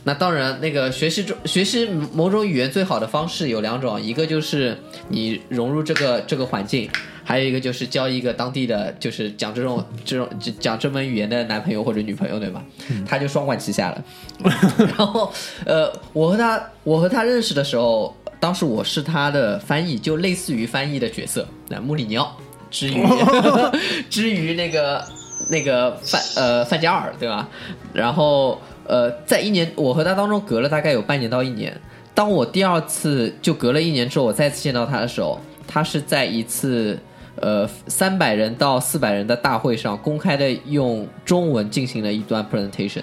[0.06, 4.78] 那当然，那个学习中学习某种语言最好的方式有两种，一个就是
[5.08, 6.89] 你融入这个这个环境，
[7.24, 10.28] 还有一个就是交一个当地的就是讲这种 这种
[10.60, 12.64] 讲这门语言的男朋友或者女朋友，对吧？
[13.06, 14.04] 他就双管齐下了。
[14.98, 15.32] 然后，
[15.66, 21.48] 呃，我和他我和他认识的时候，当时我是他的翻译，就类似于翻译的角色。
[21.70, 22.36] 那穆里尼奥
[22.70, 23.04] 之于
[24.10, 25.04] 之于那个
[25.50, 27.48] 那个范呃范加尔，对吧？
[27.94, 28.60] 然后。
[28.86, 31.74] 呃，在一年，我和他当中隔了大概有半年到一年。
[32.14, 37.00] 当我第二次就隔了一年之后，我再次见到他的时候，他是在一次
[37.36, 43.02] 呃三百人到四百人的大会上公开的用中文进行了一段 presentation，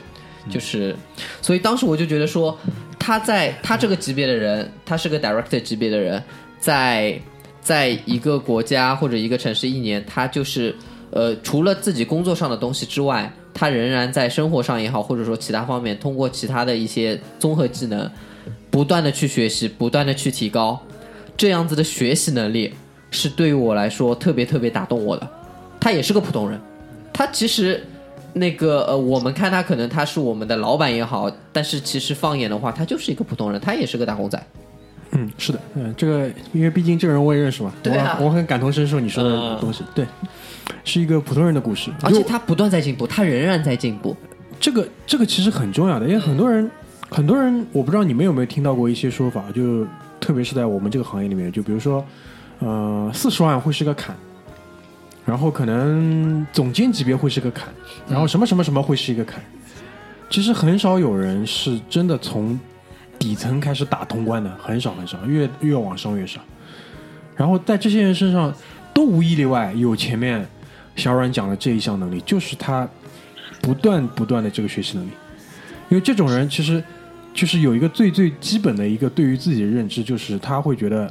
[0.50, 0.94] 就是，
[1.42, 2.56] 所以当时我就觉得说，
[2.98, 6.22] 他在他这个级别的人，他是个 director 级别的人，
[6.58, 7.20] 在
[7.60, 10.74] 在一个国家或者一个城市一年，他就是
[11.10, 13.32] 呃除了自己工作上的东西之外。
[13.52, 18.08] 他仍然在生活上也好，或者说其他方面，通过其他的一些综合技能，
[18.70, 20.80] 不断的去学习，不断的去提高，
[21.36, 22.72] 这样子的学习能力
[23.10, 25.28] 是对于我来说特别特别打动我的。
[25.78, 26.60] 他也是个普通人，
[27.12, 27.82] 他其实
[28.32, 34.42] 那个呃，我们看他可能他是我们的老板也好，但是其实放眼的话，他就是一个普通人，他也是个打工仔。
[35.12, 40.06] 嗯，是的，嗯，这个因为毕竟这个人我也认识嘛，对啊，我很感同身受你说的东西，对。
[40.84, 44.16] 是一个普通人的故事，而且他不断在进步，他仍然在进步。
[44.58, 46.70] 这个这个其实很重要的，因为很多人
[47.10, 49.84] 很多人，我不知道你们有没有听到过一些说法，就
[50.20, 52.04] 特别是在我们这个行业里面，就比如说，
[52.60, 54.16] 呃，四十万会是个坎，
[55.26, 57.68] 然后可能总监级别会是个坎，
[58.08, 59.42] 然后什么什么什么会是一个坎。
[60.30, 62.58] 其实很少有人是真的从
[63.18, 66.40] 底层开始打通关的，很少很少，越越往上越少。
[67.36, 68.54] 然后在这些人身上。
[68.92, 70.44] 都无一例外有前面
[70.96, 72.86] 小阮讲的这一项能力，就是他
[73.62, 75.10] 不断不断的这个学习能力。
[75.88, 76.82] 因为这种人其实
[77.32, 81.10] 就是有一个最最基本的一个对于自己的认知，就是他会觉得，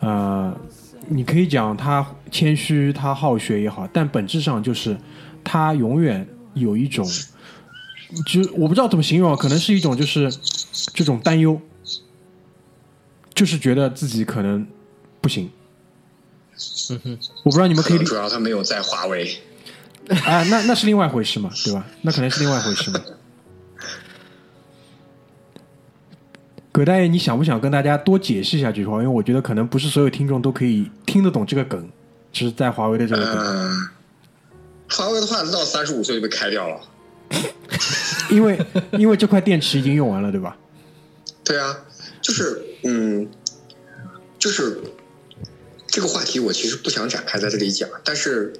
[0.00, 0.54] 呃，
[1.08, 4.96] 你可以讲他谦虚，他好学也好，但本质上就是
[5.42, 7.06] 他永远有一种，
[8.26, 10.30] 就我不知道怎么形容，可能是一种就是
[10.92, 11.60] 这种担忧，
[13.34, 14.66] 就是觉得自己可能
[15.20, 15.50] 不行。
[16.90, 17.98] 嗯哼，我不知道你们可以。
[18.04, 19.38] 主要他没有在华为。
[20.08, 21.84] 啊，那那是另外一回事嘛，对吧？
[22.02, 23.00] 那可能是另外一回事嘛。
[26.74, 28.94] 葛大爷，你想不想跟大家多解释一下这句话？
[28.94, 31.88] 因为我觉得可能不是所有听众都可以听得懂这个梗，
[32.32, 33.88] 就是在华为的这个梗。
[34.90, 36.80] 华为的话，到三十五岁就被开掉了。
[38.28, 38.58] 因为
[38.90, 40.56] 因为这块电池已经用完了，对吧？
[41.44, 41.78] 对啊，
[42.20, 43.28] 就是嗯，
[44.36, 44.80] 就是。
[45.86, 48.52] 这个话题我其实不想展开在这里讲，但是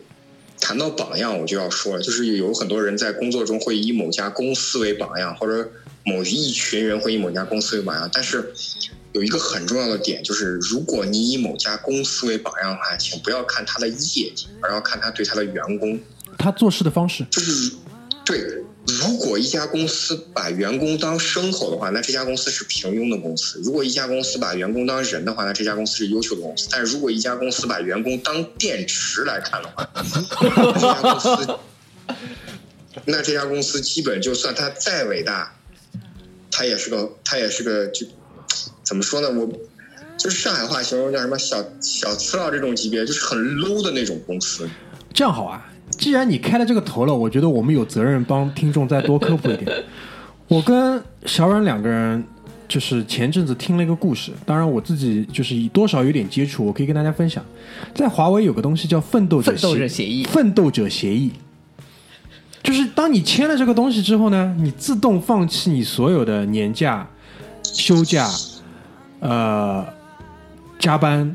[0.64, 5.70] 谈到榜样，我就要说了，就是有很多人在工作中会以某家公司为榜样，或者
[6.04, 8.08] 某一群人会以某家公司为榜样。
[8.10, 8.50] 但是
[9.12, 16.00] 有一个很重要的点，就是如果你以某家公司为榜样的话，请不要看他的业绩，而要看他对他的员工，
[16.38, 17.74] 他做事的方式，就是
[18.24, 18.63] 对。
[18.86, 26.68] 如果一家公司把员工当牲口的话，那这家公司是平庸的公司；如果一家公司把员工当人的话，那这家公司是优秀的公司。
[26.70, 31.58] 但是如果一家公司把员工当电池来看的话，那这家公司，
[33.06, 35.56] 那这家公司基本就算它再伟大，
[36.50, 38.06] 它也是个，它也是个，就
[38.82, 39.30] 怎么说呢？
[39.30, 39.48] 我
[40.18, 44.68] 就是上海话形容叫什么小小次郎这种级别，就是很 low 的那种公司。
[45.14, 45.70] 这样好啊。
[45.96, 49.70] 既然你开了这个头了，我觉得我们有责任帮听众再多科普一点。
[50.48, 52.22] 我跟小阮两个人
[52.68, 57.42] 就是前阵子听了一个故事，当然我自己就是以多少有点接触，我可以跟大家分享。
[57.94, 59.56] 在华为有个东西叫奋斗者
[59.88, 61.32] 协议，奋斗者协议，
[62.62, 67.08] 就是当你签了这个东西之后呢，你自动放弃你所有的年假、
[67.62, 68.28] 休假、
[69.20, 69.86] 呃
[70.78, 71.34] 加班。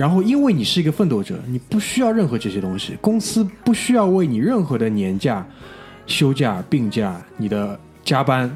[0.00, 5.46] 然后，因为你是一个奋斗者，你不需要任何这些东西，公司不需要为你任何的年假、
[6.06, 8.50] 休假、病假、你的加班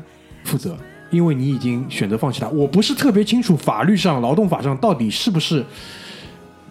[0.44, 0.74] 负责，
[1.10, 2.48] 因为你已经选择放弃它。
[2.48, 5.62] 我不是特别清楚法律上、劳动法上到底是不是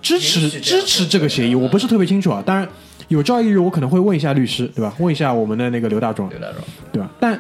[0.02, 2.42] 支持支持这个协议，我不是特别清楚啊。
[2.44, 2.68] 当然，
[3.10, 4.92] 有朝一日我可能会问一下律师，对吧？
[4.98, 7.12] 问一下我们的那个刘大壮，刘大壮，对吧？
[7.20, 7.40] 但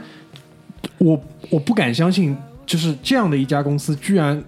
[0.99, 1.19] 我
[1.49, 4.39] 我不敢相信，就是这样的一家公司，居然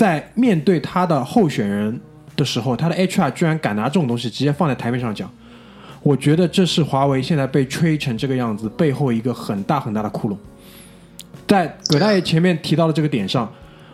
[0.00, 2.00] 在面对他的候选人
[2.34, 5.30] 的时候，他的 HR 居然敢拿这种东西直接放在台面上讲。
[6.02, 10.36] 我觉得这是华为现在被吹成这个样子背后一个很大很大的窟窿。
[11.46, 13.46] 在葛大爷前面提到的这个点上，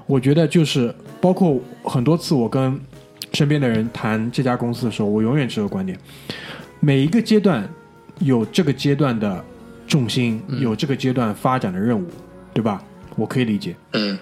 [0.07, 2.81] 我觉得就是包括很多次我跟
[3.33, 5.99] 身边的人谈这家公司的时候，我永远持有观点：
[6.79, 7.69] 每一个阶段
[8.21, 9.45] 有这个阶段的
[9.89, 12.07] 重心，有这个阶段发展的任务，
[12.55, 12.81] 对吧？
[13.17, 13.75] 我可以理解。
[13.95, 14.17] 嗯，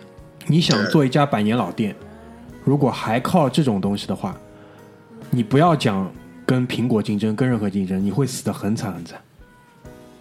[0.47, 1.95] 你想做一家百年老店，
[2.64, 4.36] 如果还靠这种东西的话，
[5.30, 6.11] 你不要讲
[6.45, 9.18] 跟苹果竞争，跟任何竞争，你会死的很惨很惨，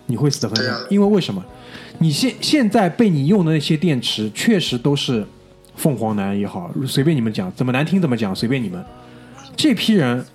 [0.05, 0.75] 你会死的很惨。
[0.89, 1.43] 因为为什么？
[1.99, 5.25] 你现现在被你用的那些电池，确实都是
[5.75, 8.83] 凤凰男也好，随便你们讲，怎么难听怎么讲，随便你们。
[9.55, 10.25] 这批人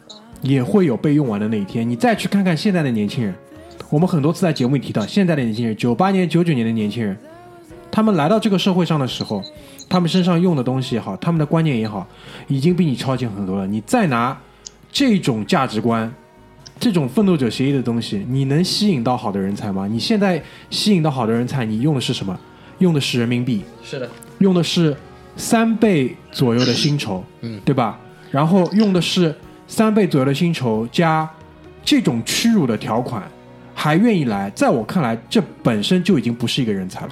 [0.43, 1.89] 也会有被用完的那一天。
[1.89, 3.35] 你再去看看现在的年轻人，
[3.91, 7.17] 我们很多次在节目里提到，现在的年轻人，九八年、九九年的年轻人，
[7.99, 9.43] 他们来到这个社会上的时候，
[9.89, 12.07] 他们身上用的东西也好，他们的观念也好，
[12.47, 13.67] 已经比你超前很多了。
[13.67, 14.39] 你再拿
[14.93, 16.09] 这种价值观、
[16.79, 19.89] 这种奋斗者协议的东西，你能吸引到好的人才吗？
[19.89, 20.41] 你现在
[20.71, 22.39] 吸引到好的人才，你用的是什么？
[22.79, 24.97] 用的是人民币，是的，用的是
[25.35, 27.99] 三倍左右的薪酬，嗯，对吧？
[28.31, 29.35] 然后用的是
[29.67, 31.29] 三倍左右的薪酬加
[31.85, 33.29] 这种屈辱的条款，
[33.75, 37.09] 还愿意来，在我看来，这本身就已经不是一个人才了，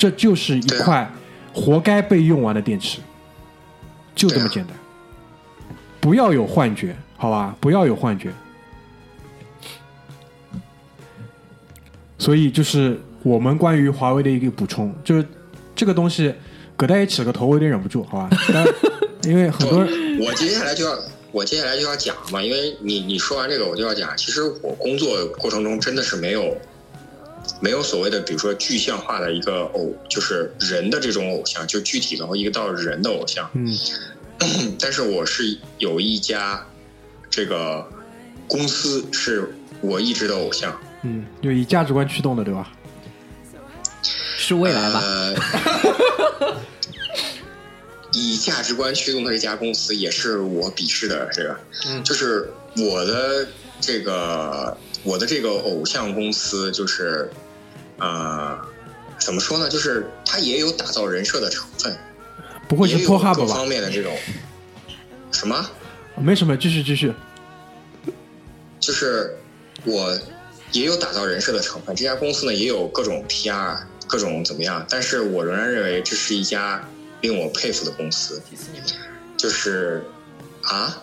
[0.00, 1.12] 这就是一块
[1.52, 3.00] 活该被用完的电池，
[4.14, 4.74] 就这么简单。
[6.00, 7.54] 不要有幻觉，好吧？
[7.60, 8.32] 不要有幻觉。
[12.16, 15.26] 所以就是我们关于华为的一个补充，就是
[15.76, 16.34] 这个东西，
[16.78, 18.30] 葛大爷起了个头，我有点忍不住，好吧？
[18.54, 18.66] 但
[19.24, 19.92] 因为很多人，
[20.24, 20.98] 我接下来就要
[21.30, 26.56] 我接下来就要讲嘛，因为你你说完这个我就要讲，其实我工作过程中真的是没有
[27.60, 33.50] 没有所谓的，比如说具象化的一个偶，就是人的这种偶像，就具体的一个到人的偶像。
[33.54, 33.76] 嗯
[34.80, 36.66] 但是我是有一家
[37.28, 37.86] 这个
[38.48, 42.72] 公司是我一直的偶像，嗯，就以价值观驱动的，对吧？
[44.02, 45.00] 是未来吧？
[45.02, 45.36] 呃
[48.12, 53.46] 以价值观驱动的这家公司，也是我鄙视的这个，嗯就是我的
[53.80, 57.30] 这个我的这个偶像公司，就是
[57.98, 58.58] 呃，
[59.18, 59.68] 怎么说呢？
[59.68, 61.96] 就是它也有打造人设的成分，
[62.68, 63.66] 不会是也有 Pro Hub 吧各方？
[63.66, 64.16] 面的这种
[65.32, 65.70] 什么，
[66.16, 67.12] 没什么，继续继续。
[68.78, 69.36] 就是
[69.84, 70.18] 我
[70.72, 71.96] 也有打造人设的成分。
[71.96, 76.86] 这家公司呢，也有各种 PR，各种怎么样，但是我仍然认为这是一家
[77.22, 78.42] 令我佩服的公司！
[79.36, 80.04] 就是
[80.62, 81.02] 啊。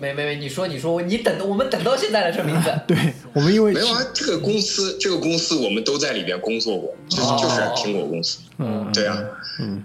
[0.00, 2.70] 没没没，你说你说，你等我们等到现在了，这名字。
[2.86, 2.96] 对
[3.32, 8.38] 我们因为没有啊，这个公司，这个公司我们都在里边工作过，就是哦就是苹果公司。
[8.58, 8.90] 嗯。
[8.92, 9.18] 对啊，
[9.60, 9.84] 嗯。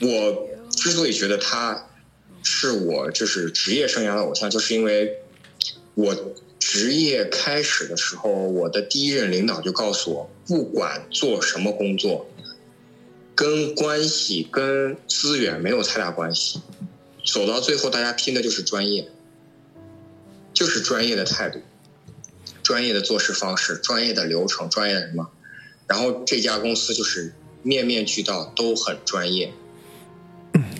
[0.00, 1.86] 我之所以觉得他
[2.42, 5.16] 是我就是职业生涯的偶像，就是因为
[5.94, 6.14] 我
[6.58, 12.26] 职业开始的时候，我的第一任领导就告诉我，不管做什么工作，
[13.34, 16.60] 跟关系跟资源没有太大关系，
[17.24, 19.08] 走到最后，大家拼的就是专业，
[20.54, 21.58] 就是专业的态度，
[22.62, 25.28] 专业的做事方式，专业的流程，专业的什么。
[25.86, 29.52] 然后这家公司就是面面俱到，都很专业。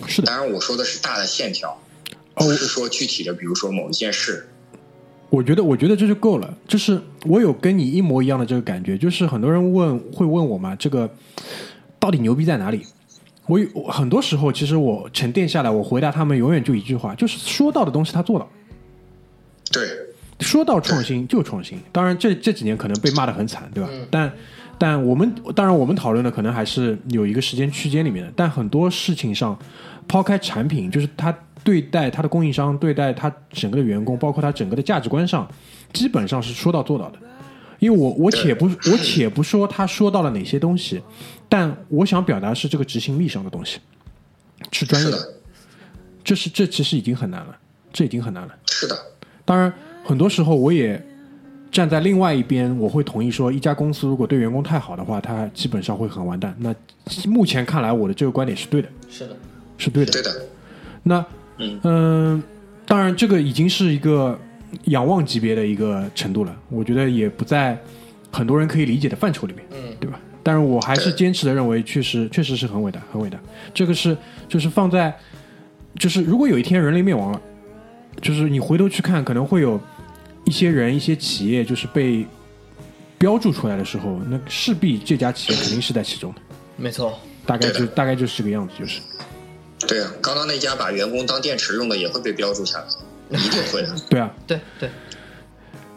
[0.07, 1.77] 是的，当然，我说的是大的线条，
[2.35, 4.47] 哦不是说具体的，比如说某一件事。
[5.29, 6.57] 我觉得，我觉得这就够了。
[6.67, 11.09] 就是我有跟你一模一样的这个感觉，就是很多人问会问我嘛，这个
[11.99, 12.85] 到底牛逼在哪里？
[13.47, 18.49] 我有我很多时候，其实我沉淀下来，我回答他们永远就一句话，就是说到的东西他做到，
[19.75, 21.77] 对，说到创新就创新。
[21.91, 23.89] 当然这这几年可能被骂得很惨，对吧？
[24.09, 24.33] 但
[24.77, 29.57] 但我们当然我们讨论的可能还是有一个时间区间里面的，但很多事情上，
[30.07, 35.49] 抛开产品，就是他对待他的供应商，对待他整个的员工，包括他整个的价值观上，
[35.93, 37.19] 基本上是说到做到的。
[37.79, 41.01] 因为我我且不我且不说他说到了哪些东西，
[41.49, 43.79] 但我想表达是这个执行力上的东西
[44.71, 45.33] 是专业的，是的，
[46.23, 47.57] 这是这其实已经很难了，
[47.91, 48.55] 这已经很难了。
[48.67, 48.97] 是的，
[49.45, 49.71] 当然，
[50.03, 51.01] 很多时候我也
[51.71, 56.55] 站在另外一边，我会同意说，一家公司如果对员工太好的话，它基本上会很完蛋。
[56.59, 56.73] 那
[57.29, 59.37] 目前看来，我的这个观点是对的，是的，
[59.77, 60.11] 是对的。
[60.11, 60.31] 对的，
[61.03, 61.25] 那
[61.59, 62.43] 嗯嗯、
[62.85, 64.37] 当然，这个已经是一个
[64.85, 66.55] 仰望级别的一个程度了。
[66.69, 67.77] 我觉得也不在
[68.31, 70.19] 很多人可以理解的范畴里面，嗯，对吧？
[70.41, 73.39] 但是我还是坚持的认为，确实确实是很伟大，很伟大。
[73.73, 74.15] 这个是
[74.47, 75.11] 就是放在，
[75.97, 77.41] 就是如果有一天人类灭亡了，
[78.21, 79.79] 就是你回头去看，可能会有
[80.45, 82.25] 一些人、一些企业，就是被
[83.17, 86.41] 标注出来的时候，那势必这家企业肯定是在其中的，
[86.77, 88.99] 没错，大概就大概就是这个样子，就是。
[89.87, 92.79] 对啊，刚刚那家把员工当电池用的也会被标注下
[93.29, 93.95] 来，一定会的。
[94.09, 94.89] 对啊，对对，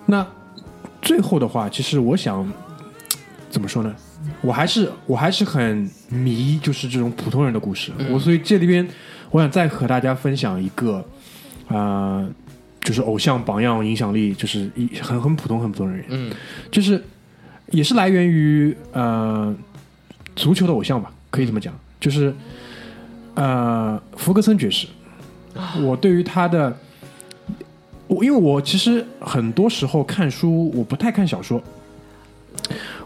[0.07, 0.27] 那
[1.01, 2.53] 最后的话，其实我想
[3.51, 3.95] 怎么说呢？
[4.43, 7.93] 我还是我还是很迷，就是这种普通人的故事。
[8.11, 8.87] 我所以这里边，
[9.31, 11.03] 我想再和大家分享一个，
[11.69, 12.27] 啊、
[12.81, 16.33] 就是偶像榜样影响力，就是一很很普通很普通的人，嗯。
[16.71, 17.03] 就是
[17.71, 19.55] 也是来源于呃
[20.35, 22.35] 足球的偶像吧，可以这么讲，就是
[23.35, 24.87] 呃福格森爵士。
[25.83, 26.75] 我对于他的，
[28.07, 31.61] 我因为我其实很多时候看书，我不太看小说，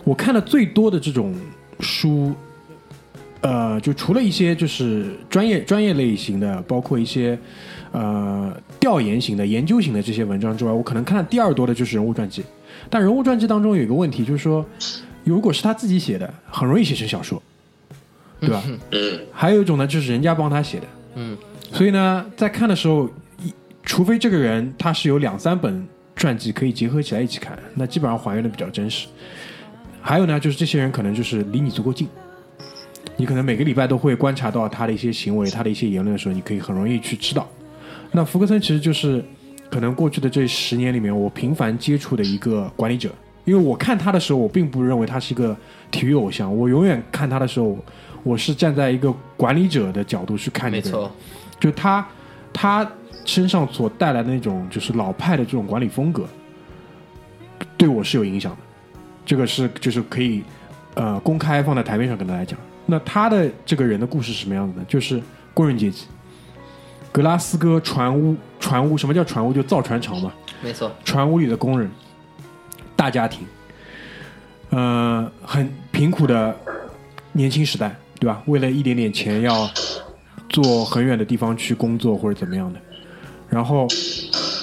[0.05, 1.35] 我看的最多的这种
[1.81, 2.35] 书，
[3.41, 7.39] 呃，就除了一些就是专业专业类型的，包括一些
[7.93, 12.43] 呃调研型的、研究型的这些文章之外，我可能看的第二多的就是人物传记。
[12.91, 14.67] 但人物传记当中有一个问题，就是说，
[15.25, 17.41] 如果是他自己写的，很容易写成小说，
[18.41, 18.63] 对吧？
[18.91, 21.37] 嗯，还有一种呢，就是人家帮他写的，嗯，
[21.71, 23.53] 所以呢，在看的时候，一
[23.85, 25.87] 除非这个人他是有两三本
[26.17, 29.07] 传记可以结合起来一起看，那基本上还原的比较真实。
[30.01, 32.09] 还有呢，就是这些人可能就是离你足够近，
[33.17, 37.49] 你可能每个礼拜都会观察到他的一些行为、他的一些言论的时候，你可以很容易去知道。
[38.13, 39.25] 那福格森其实就是
[39.71, 43.11] 可能过去的这十年里面，我频繁接触的一个管理者。
[43.45, 45.57] 因为我看他的时候，我并不认为他是一个
[45.91, 47.77] 体育偶像，我永远看他的时候，
[48.23, 50.93] 我是站在一个管理者的角度去看这个人。
[50.93, 51.13] 没错，
[51.59, 52.07] 就他
[52.53, 52.89] 他
[53.25, 56.25] 身上所带来的那种就是老派的这种管理风格，
[57.77, 58.59] 对我是有影响的。
[59.27, 60.45] 这个是就是可以
[60.95, 62.57] 呃公开放在台面上跟大家讲。
[62.87, 64.85] 那他的这个人的故事是什么样子呢？
[64.87, 65.21] 就是
[65.53, 66.07] 工人阶级，
[67.13, 69.53] 格拉斯哥船坞船坞什么叫船坞？
[69.53, 70.33] 就造船厂嘛，
[70.63, 71.91] 没错，船坞里的工人，
[72.97, 73.47] 大家庭，
[74.71, 76.57] 呃，很贫苦的
[77.33, 78.43] 年轻时代，对吧？
[78.47, 79.71] 为了一点点钱要
[80.49, 82.81] 做很远的地方去工作或者怎么样的，
[83.51, 83.87] 然后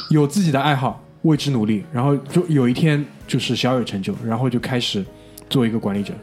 [0.10, 5.06] 有自己的爱好，为之努力，然后就有一天就是小有成就，然后就开始
[5.52, 6.14] 做一个管理者。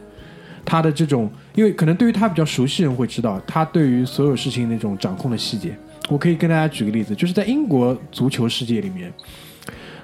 [0.65, 5.77] 他的这种，因为可能对于他比较熟悉的人会知道，他对于所有事情那种掌控的细节。
[6.07, 9.11] 我可以跟大家举个例子，就是在英国足球世界里面，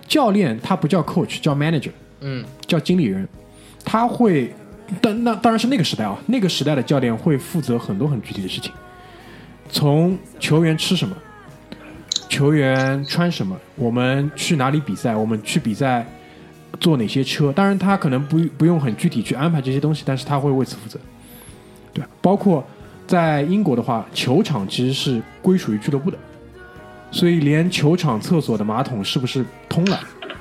[0.08, 1.91] 教练他不叫 coach，叫 manager，
[2.22, 2.43] 嗯。
[2.66, 3.28] 叫经理人，
[3.86, 4.51] 他会，
[4.99, 8.72] 但那当然是那个时代啊，那个时代的教练会负责很多很具体的事情，
[9.70, 11.16] 从球员吃什么，
[12.30, 16.04] 球员穿什么，我们去哪里比赛，我们去比赛
[16.80, 20.99] 坐哪些车，当然他可能不不用很具体去安排这些东西，但是他会为此负责，
[21.93, 22.66] 对，包括
[23.06, 26.18] 在英国的话，球场其实是归属于俱乐部的，
[27.12, 29.99] 所以连球场厕所的马桶是不是通了，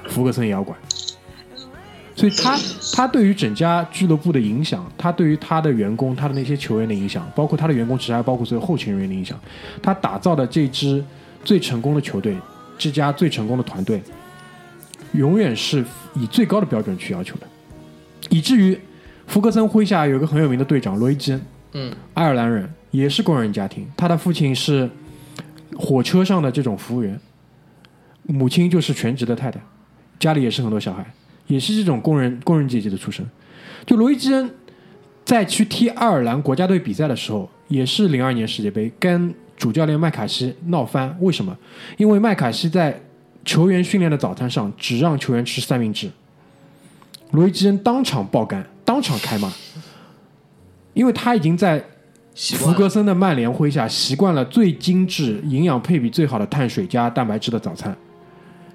[0.08, 0.78] 福格森也要管。
[2.14, 2.58] 所以他
[2.94, 9.38] 他对于整家俱乐部的影响，他对于他的员工、他的那些球员的影响，包括他的员工，其实还包括所有后勤人员的影响，
[9.82, 11.02] 他打造的这支
[11.42, 12.36] 最成功的球队，
[12.78, 14.00] 这家最成功的团队，
[15.12, 15.84] 永远是
[16.14, 17.46] 以最高的标准去要求的，
[18.28, 18.78] 以至于
[19.26, 21.40] 福格森麾下有个很有名的队长罗伊基恩，
[21.72, 24.88] 嗯爱尔兰人，也是工人家庭，他的父亲是
[25.76, 27.18] 火车上的这种服务员，
[28.24, 29.60] 母亲就是全职的太太，
[30.18, 31.04] 家里也是很多小孩，
[31.46, 33.26] 也是这种工人工人阶级的出身。
[33.86, 34.50] 就罗伊基恩
[35.24, 41.16] 在去踢爱尔兰国家队比赛的时候，也是零二年世界杯，跟主教练麦卡锡闹翻。
[41.20, 41.56] 为什么？
[41.96, 43.00] 因为麦卡锡在
[43.44, 46.10] 球员训练的早餐上只让球员吃三明治，
[47.30, 49.50] 罗伊基恩当场爆肝，当场开骂，
[50.94, 51.82] 因为他已经在
[52.34, 57.96] 福格森的曼联麾下习惯了最精致、营养配比最好的碳水加蛋白质的早餐，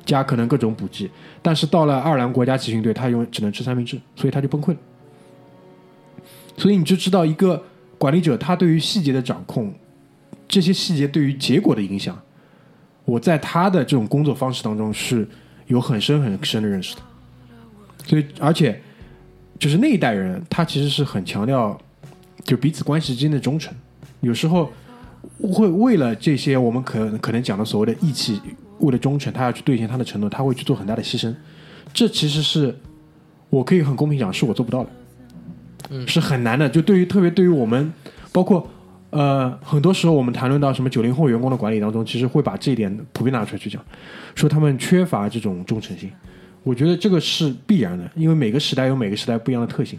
[0.06, 1.10] 加可能各种补剂。
[1.42, 4.78] 但是到了爱尔兰国家集训队，他永远只能吃三明治，所以他就崩溃了。
[6.58, 7.64] 所以你就知道，一个
[7.98, 9.74] 管理者他对于细节的掌控，
[10.48, 12.20] 这些细节对于结果的影响，
[13.06, 15.28] 我在他的这种工作方式当中是
[15.68, 17.02] 有很深很深的认识的。
[18.06, 18.82] 所以，而且
[19.60, 21.80] 就是那一代人，他其实是很强调
[22.48, 23.72] 就彼此关系之间的忠诚。
[24.22, 24.72] 有时候
[25.54, 28.42] 会为了这些我们可可能讲的所谓的义气，
[28.80, 31.32] 为了忠诚，他要去兑现他的承诺，他会去做很大的牺牲。
[31.94, 32.76] 这其实是
[33.52, 34.90] 我可以很公平讲，是我做不到的，
[35.90, 36.68] 嗯，是很难的。
[36.68, 37.94] 就对于特别对于我们，
[38.32, 38.68] 包括
[39.10, 43.82] 呃，很多时候我们谈论到什么九零后员工的管理当中，其实会把这一点普遍拿出来去讲，
[44.36, 46.12] 说他们缺乏这种忠诚性。
[46.64, 49.98] 我觉得这个是必然的，因为每个时代有每个时代不一样的特性，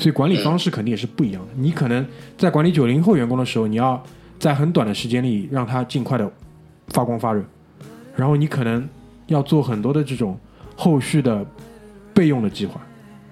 [0.00, 1.48] 所以管理方式肯定也是不一样的。
[1.54, 2.04] 你可能
[2.38, 4.02] 在管理九零后员工的时候，你要
[4.38, 6.32] 在很短的时间里让他尽快的
[6.88, 7.44] 发光发热，
[8.16, 8.88] 然后你可能
[9.26, 10.40] 要做很多的这种
[10.74, 11.44] 后续的
[12.14, 12.80] 备用的计划，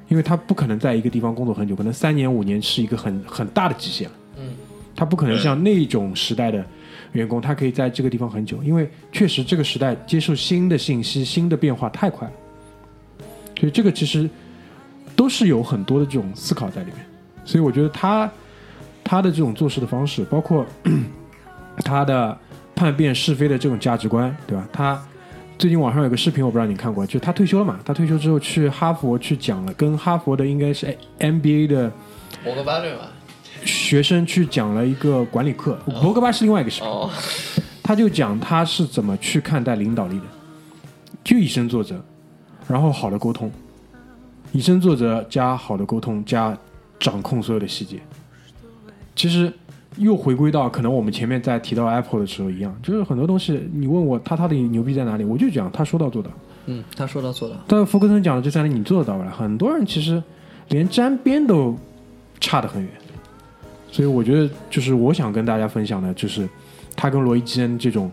[0.08, 4.14] 因为他不可能在一个地方工作很久，可能三年五年是一个很很大的极限了。
[4.36, 4.50] 嗯，
[4.94, 6.62] 他不可能像那种时代的
[7.12, 12.34] 员工，他可以在这个地方很久，因为确实这个时代接受新的信息、新的变化太快了，
[13.58, 14.28] 所以这个其实
[15.18, 17.04] 都是有很多的这种思考在里面。
[17.44, 18.30] 所以我觉得他
[19.02, 20.64] 他的这种做事的方式，包括
[21.84, 22.38] 他的
[22.76, 24.68] 判辨是非的这种价值观，对吧？
[24.72, 25.02] 他
[25.58, 31.90] 最近网上有个视频，我不知道你看过，就他退休了嘛，他退休之后去哈佛去讲了，跟哈佛的应该是 MBA 的
[32.44, 33.08] 博格巴对吧？
[33.64, 37.10] 学生去讲了一个管理课，博格巴是另外一个视频，哦，
[37.82, 40.24] 他就讲他是怎么去看待领导力的，
[41.24, 42.00] 就以身作则，
[42.68, 43.50] 然后好的沟通，
[44.52, 46.56] 以身作则加好的沟通加
[46.98, 47.98] 掌控所有的细节。
[49.14, 49.52] 其实
[49.96, 56.30] 又回归到可能我们前面在提到 Apple 的时候一样，就是很多东西你问我他他的牛逼在哪里，我就讲他说到做到。
[56.66, 57.56] 嗯，他说到做到。
[57.66, 60.22] 但福克森讲的这三点你做得到了，很多人其实
[60.68, 61.76] 连沾边都
[62.40, 62.90] 差得很远。
[63.90, 66.46] 所以我觉得，就是我想跟大家分享的，就是
[66.94, 68.10] 他跟罗伊基恩这种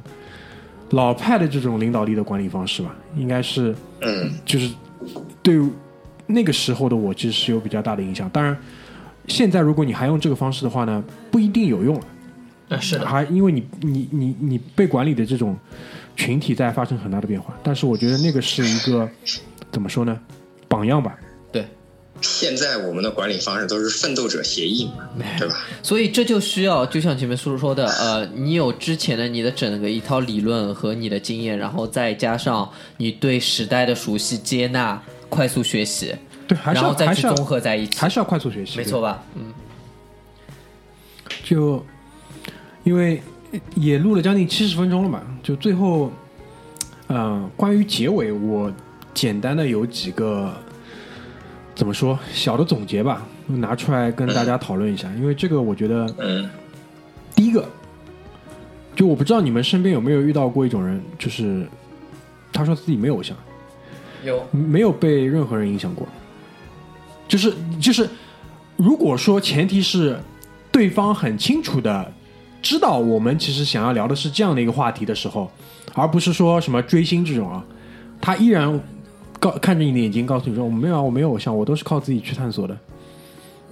[0.92, 4.74] 老派的这种领导力的管理方式吧，应该是嗯，就是
[5.44, 5.60] 对
[6.28, 8.30] 那个时候的我其实是有比较大的影响。
[8.30, 8.58] 当然，
[9.28, 12.06] 现在如果你还用这个方式的话呢，不一定有用了。
[12.70, 15.56] 嗯，是的，还因为你你你你被管理的这种
[16.16, 19.08] 群体在发生很大的变化，但是我觉得那个是一个
[19.72, 20.20] 怎么说呢，
[20.68, 21.16] 榜样吧。
[21.52, 21.66] 对。
[22.22, 25.06] 现在我们的管理方式都是奋斗者协议嘛，
[25.38, 25.56] 对吧？
[25.84, 32.68] 所以这就需要，就像前面叔叔说的，呃，你有之前的你的整个一套理论和你的经验，然后再加上
[32.98, 35.00] 你对时代的熟悉、接纳、
[35.30, 36.16] 快速学习，
[36.48, 39.24] 对，还是然后再要还是要去综合在一起，还是要快速学习，没错吧？
[39.36, 39.54] 嗯，
[41.44, 41.86] 就
[42.84, 43.22] 因为
[43.76, 46.12] 也录了将近七十分钟了嘛，就最后，
[47.08, 48.72] 嗯、关于结尾，我
[49.14, 50.54] 简单的有几个
[51.74, 55.12] 怎么说小的总结吧，拿出来跟大家讨论一下。
[55.18, 56.50] 因为这个，我觉得嗯。
[57.36, 57.68] 第一个，
[58.96, 61.68] 就我不知道你们身边有没有遇到过一种人，就是
[62.54, 63.36] 他说自己没有偶像，
[64.26, 66.08] 有，没有被任何人影响过，
[67.28, 68.10] 就是就是，
[68.76, 70.20] 如果说前提是
[70.72, 72.12] 对方很清楚的
[72.62, 75.50] 知道我们其实想要聊的是这样的一个话题的时候，
[75.94, 77.64] 而不是说什么追星这种啊，
[78.20, 78.82] 他依然
[79.40, 82.78] 告看着你的眼睛告诉你说我没有啊，我没有偶像，我都是靠自己去探索的。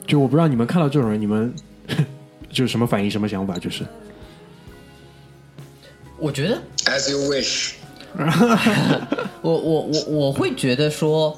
[0.05, 1.53] 就我不知道你们看到这种人，你们
[2.51, 3.57] 就是什么反应、什么想法？
[3.57, 3.83] 就是
[6.19, 7.73] 我觉得，as you wish，
[9.41, 11.35] 我我我我会觉得说，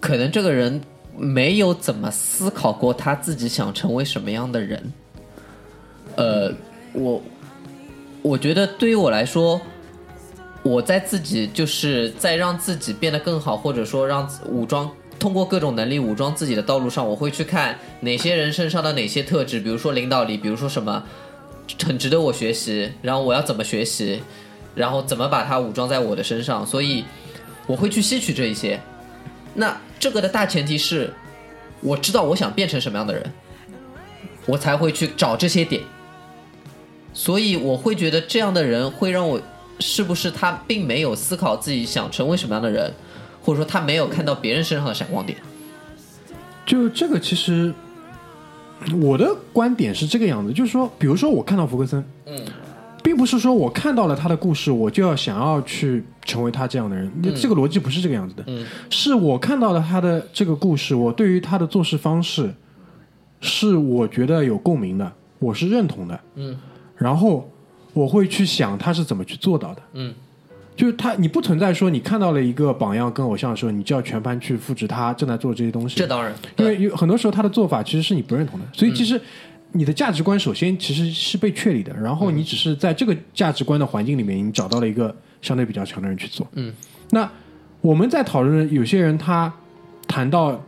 [0.00, 0.80] 可能这个人
[1.16, 4.92] 没有怎么思考过他自己想成为什么样的人。
[6.16, 6.52] 呃，
[6.92, 7.22] 我
[8.22, 9.60] 我觉得对于我来说，
[10.62, 21.04] 我在自己就是在让自己变得更好，或者说让武装通过各种能力武装自己的道路上，我会去看哪些人身上的哪些特质，比如说领导力，比如说什么
[21.84, 24.22] 很值得我学习，然后我要怎么学习，
[24.76, 27.04] 然后怎么把它武装在我的身上，所以
[27.66, 28.78] 我会去吸取这一些。
[29.54, 31.12] 那这个的大前提是，
[31.80, 33.32] 我知道我想变成什么样的人，
[34.46, 35.82] 我才会去找这些点。
[37.14, 39.40] 所以我会觉得这样的人会让我，
[39.80, 42.92] 是不是他并没有思考自己想成为什么样的人，
[43.42, 45.38] 或者说他没有看到别人身上的闪光点。
[46.66, 47.72] 就这个，其实
[49.00, 52.38] 我的观点是这个样子，就是说，比如说我看到福克森，嗯，
[53.06, 57.08] 并不是说我看到了他的故事，我就要想要去成为他这样的人，
[57.40, 58.42] 这个逻辑不是这个样子的。
[58.48, 62.52] 嗯，是我看到了他的这个故事，我对于他的做事方式
[63.40, 66.18] 是我觉得有共鸣的，我是认同的。
[66.34, 66.58] 嗯，
[66.96, 67.48] 然后
[67.92, 69.82] 我会去想他是怎么去做到的。
[69.92, 70.12] 嗯，
[70.74, 75.94] 就是他，你不存在说你看到了一个榜样跟偶像的时候，你就要全盘去复制他正在做这些东西。
[75.94, 79.20] 这当然，因为有很多时候他的做法其实是你不认同的，所以其实
[79.76, 86.46] 你的价值观首先其实是被确立的，然后你只是在这个价值观的环境里面，你找到了一个相对比较强的人去做。
[86.52, 86.72] 嗯，
[87.10, 87.30] 那
[87.82, 89.52] 我们在讨论有些人他
[90.08, 90.58] 谈到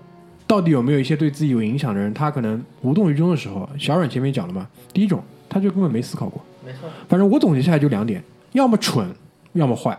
[0.47, 6.81] 到底有没有一些对自己有影响的人，他可能无动于衷的时候，小阮前面讲了嘛，第一种他就根本没思考过，没错。
[7.09, 8.23] 反正我总结下来就两点，
[8.53, 9.09] 要么蠢，
[9.55, 9.99] 要么坏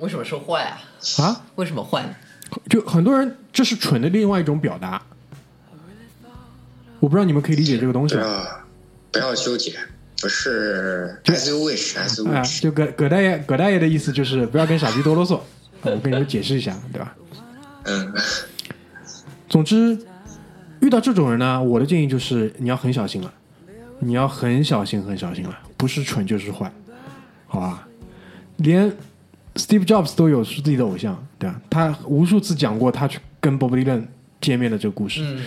[0.00, 0.78] 为什么说坏啊？
[1.22, 1.44] 啊。
[1.56, 2.10] 为什么坏呢？
[2.68, 5.02] 就很多人这是蠢的另外一种表达，
[7.00, 8.22] 我不知道你们可以理解这个东西吗？
[8.22, 8.64] 不要
[9.12, 9.72] 不要纠结，
[10.20, 15.40] 不是就 as you wish，as you 啊，wish，就葛葛大爷葛大爷的意思就是不要跟傻逼多啰嗦，
[15.82, 17.14] 我跟你们解释一下，对吧？
[17.84, 18.12] 嗯，
[19.48, 19.98] 总之，
[20.80, 23.32] 遇到这种人呢，我的建议就是你要很小心了，
[24.00, 26.70] 你要很小心很小心了，不是蠢就是坏，
[27.46, 27.88] 好吧？
[28.56, 28.90] 连
[29.54, 31.60] Steve Jobs 都有是自己的偶像，对吧？
[31.70, 34.04] 他无数次讲过他去跟 Bob Dylan
[34.40, 35.20] 见面的这个故事。
[35.22, 35.42] 嗯，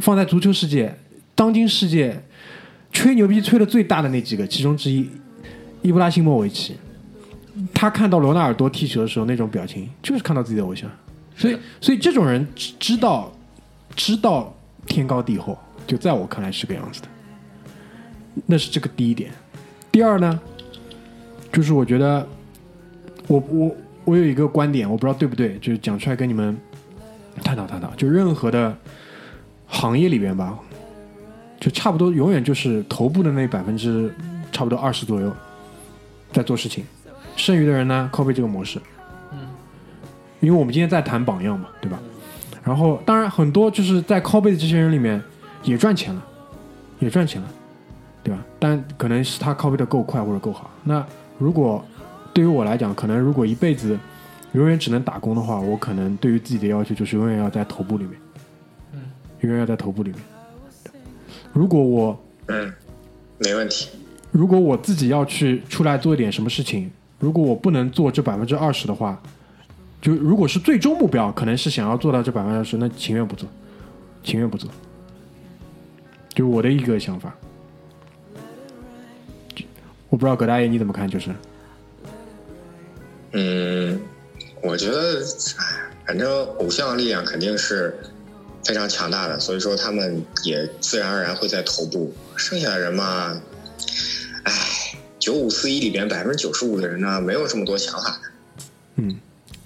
[0.00, 0.94] 放在足球世界，
[1.34, 2.22] 当今世界
[2.92, 5.08] 吹牛逼吹的最大的那几个，其中之一，
[5.82, 6.76] 伊布拉辛莫维奇，
[7.74, 10.90] 他看到罗纳尔多踢球的时候那种表情，就是看到自己的偶像。
[11.36, 13.32] 所以，所以这种人知知道
[13.96, 14.54] 知道
[14.86, 17.08] 天高地厚，就在我看来是个样子的。
[18.46, 19.30] 那是这个第一点。
[19.90, 20.40] 第二呢，
[21.52, 22.26] 就是我觉得
[23.26, 26.56] 我我我有一个观点，我不知道对不对，就是讲出来跟你们
[27.42, 27.90] 探讨探讨。
[27.94, 28.76] 就任何的
[29.72, 30.56] 行业里边吧，
[31.58, 34.14] 就差不多永远就是头部的那百分之
[34.52, 35.32] 差不多二十左右
[36.30, 36.84] 在做事情，
[37.34, 38.78] 剩余的人呢 copy 这个模式。
[39.32, 39.38] 嗯
[40.40, 41.98] 因为我们今天在谈榜样嘛，对吧？
[42.64, 45.22] 然后当然很多就是在 copy 的这些人里面
[45.62, 46.22] 也赚钱了，
[46.98, 47.48] 也赚钱了，
[48.24, 48.40] 对吧？
[48.58, 50.70] 但可能是他 copy 的够快或者够好。
[50.84, 51.04] 那
[51.38, 51.84] 如果
[52.34, 53.98] 对于我来讲，可能如果一辈子
[54.52, 58.21] 永远只能打工的话，我可能对于自己的要求就是永远要在头部里面，嗯，
[59.42, 60.18] 永远要在头部里面。
[61.52, 62.72] 如果我嗯，
[63.38, 63.90] 没问题。
[64.32, 69.22] 如果我自己要去出来做一点什么事情，如果我不能做这百分之二十的话，
[70.00, 73.48] 就如果是最终目标，可能是想要做到这百分之二十，那情愿不做，
[74.24, 74.70] 情愿不做，
[76.34, 77.34] 就我的一个想法。
[80.08, 81.08] 我不知道葛大爷你怎么看？
[81.08, 81.30] 就是
[83.32, 84.00] 嗯，
[84.62, 85.20] 我觉得，
[85.58, 87.94] 哎，反正偶像力量肯定是
[88.64, 92.14] 非常强大的，所以说他们也自然而然会在头部。
[92.36, 93.40] 剩下的人嘛，
[94.44, 94.52] 唉，
[95.18, 98.62] 九五四一里边百分之九十五的人呢，没有这么多想法的，
[98.96, 99.20] 嗯，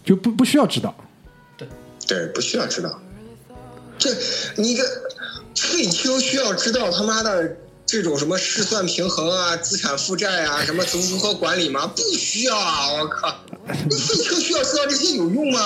[0.04, 0.94] 就不不需要知道，
[2.06, 3.00] 对，不需要知道。
[3.98, 4.10] 这
[4.56, 4.84] 你个
[5.54, 7.56] 废青需要知道他妈的
[7.86, 11.86] 这种什么试算平衡啊、资产负债啊、什么如如何管理吗？
[11.86, 12.92] 不需要啊！
[12.92, 13.34] 我靠，
[13.88, 15.60] 你废青需要知道这些有用吗？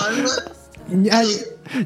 [0.91, 1.25] 你哎，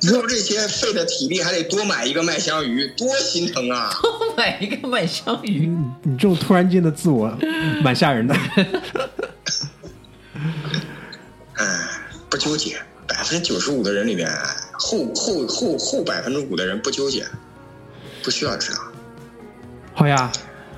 [0.00, 3.90] 知道这些费的体力，还得多买一个麦香鱼，多心疼啊！
[4.02, 5.70] 多买一个麦香鱼，
[6.02, 7.36] 你这种突然间的自我，
[7.82, 8.34] 蛮吓人的。
[11.54, 11.66] 哎，
[12.30, 12.76] 不纠结，
[13.06, 14.28] 百分之九十五的人里面，
[14.72, 17.26] 后后后后百分之五的人不纠结，
[18.22, 18.78] 不需要知道。
[19.92, 20.32] 好呀，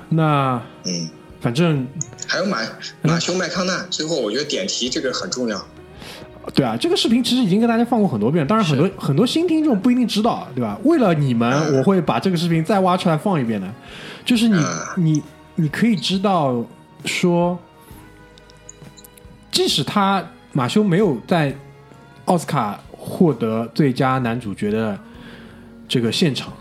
[0.09, 1.09] 那嗯，
[1.39, 1.87] 反正
[2.27, 2.59] 还有马
[3.01, 5.65] 马修麦康纳，最后我觉得点题这个很重要。
[6.57, 10.75] 对啊，这个视频其实已经跟大家放过很多遍，当然很多很多新听众不一定知道，对吧？
[10.83, 13.71] 为了你们，我会把这个视频再挖出来放一遍的。
[14.25, 14.59] 就是你
[14.95, 15.23] 你
[15.53, 16.65] 你可以知道
[17.05, 17.55] 说，
[19.51, 21.55] 即使他马修没有在
[22.25, 24.99] 奥斯卡获得最佳男主角的
[25.87, 26.51] 这个现场，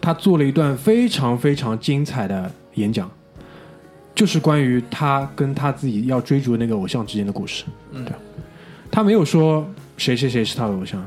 [0.00, 3.10] 他做了一段非常非常精彩的演讲，
[4.14, 7.64] 就是关于他跟他自己要追逐的那个偶像之间的故事。
[7.90, 8.12] 嗯，对。
[8.90, 9.66] 他没有说
[9.96, 11.06] 谁谁谁是他的偶像，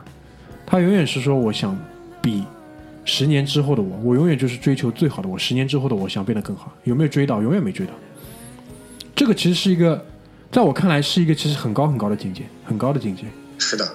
[0.66, 1.78] 他永远是说我想
[2.22, 2.44] 比
[3.06, 5.38] 十年之后的我，我永远就是追求最好的我。
[5.38, 7.42] 十年之后的我想变得更好，有没有追到？
[7.42, 7.94] 永远没追到。
[9.16, 10.06] 这个其实是一个，
[10.52, 13.24] 在我看来是一个其实很高很高的境界，很高的境界。
[13.58, 13.86] 是的，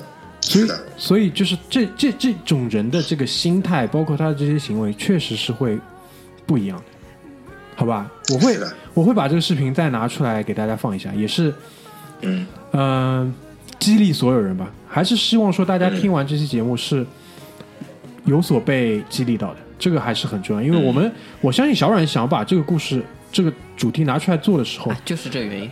[0.41, 5.79] 所以是的，所以就是这这这种人的这个心态，包括他的这些行为，确实是会
[6.45, 6.85] 不一样的，
[7.77, 8.11] 好吧？
[8.33, 8.59] 我会
[8.95, 11.55] 我会把这个视频再拿出来给大家放一下，也是
[12.23, 13.35] 嗯嗯、
[13.83, 14.71] 激励所有人吧。
[14.89, 17.05] 还是希望说大家听完这期节目是
[18.25, 20.63] 有所被激励到的，这个还是很重要。
[20.63, 23.03] 因为我们、我相信小阮想把这个故事
[23.33, 25.71] 这个主题拿出来做的时候，啊就是这个原因。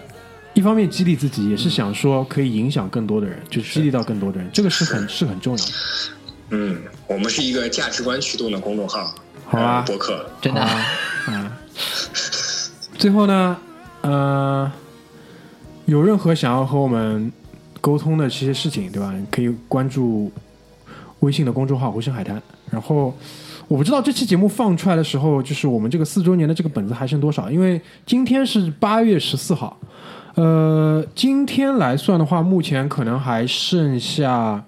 [0.54, 5.72] 一方面激励自己，也是想说可以影响更多的人，就激励到更多的人，这个是很是很重要的。
[6.50, 6.76] 嗯，
[7.06, 9.14] 我们是一个价值观驱动的公众号，
[9.46, 10.28] 好啊呃博客。
[10.40, 10.86] 真的，啊，
[11.26, 11.56] 啊。
[12.98, 13.56] 最后呢，
[14.00, 14.72] 呃，
[15.84, 17.30] 有任何想要和我们
[17.80, 19.14] 沟通的这些事情，对吧？
[19.30, 20.30] 可以关注
[21.20, 22.40] 微信的公众号“回声海滩”。
[22.70, 23.12] 然后
[23.66, 27.50] 我不知道这期节目放出来的时候，就是我们这个四周年的这个本子还剩多少？
[27.50, 29.76] 因为今天是八月十四号，
[30.34, 34.62] 呃，今天来算的话，目前可能还剩下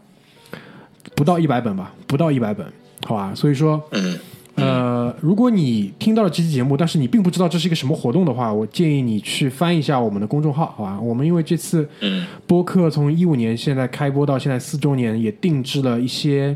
[1.15, 2.67] 不到一百本吧，不到一百本，
[3.07, 3.33] 好吧？
[3.35, 4.19] 所以说，嗯
[4.55, 11.01] 呃，如果你听到了这期节目，但是你并不知道这是一个什么活动的话，我建议你去翻一下我们的公众号，好吧？
[11.01, 16.55] 我们因为这次嗯播客从一五年现在开播到现在四周年，也定制了一些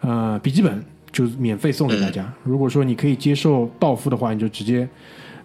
[0.00, 0.82] 呃笔记本，
[1.12, 2.32] 就是免费送给大家。
[2.42, 4.88] 如果说你可以接受到付的话，你就直接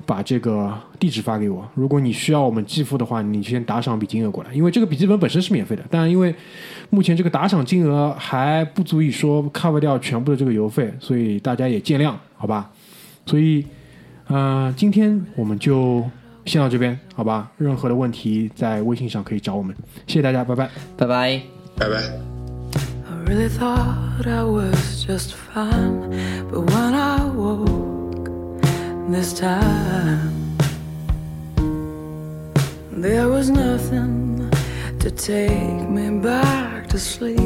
[0.07, 1.67] 把这个地址发给我。
[1.75, 6.33] 如果你需要我们寄付的话，你先打赏笔金额过来，因为这个笔记本本身是免费的，但因为
[6.89, 12.71] 目前这个打赏金额还不足以说 cover 掉全部的这个邮费，所以大家也见谅，好吧？
[13.25, 13.65] 所以，
[14.27, 16.01] 呃，今天我们就
[16.45, 17.51] 先到这边，好吧？
[17.57, 19.75] 任何的问题在微信上可以找我们，
[20.07, 20.69] 谢谢大家，拜拜。
[20.95, 21.41] 拜拜。
[21.77, 21.95] 拜拜。
[21.99, 26.09] I really thought I was just fine,
[26.49, 27.76] but when I woke
[29.11, 30.57] this time,
[32.91, 34.51] there was nothing
[34.99, 37.37] to take me back to sleep,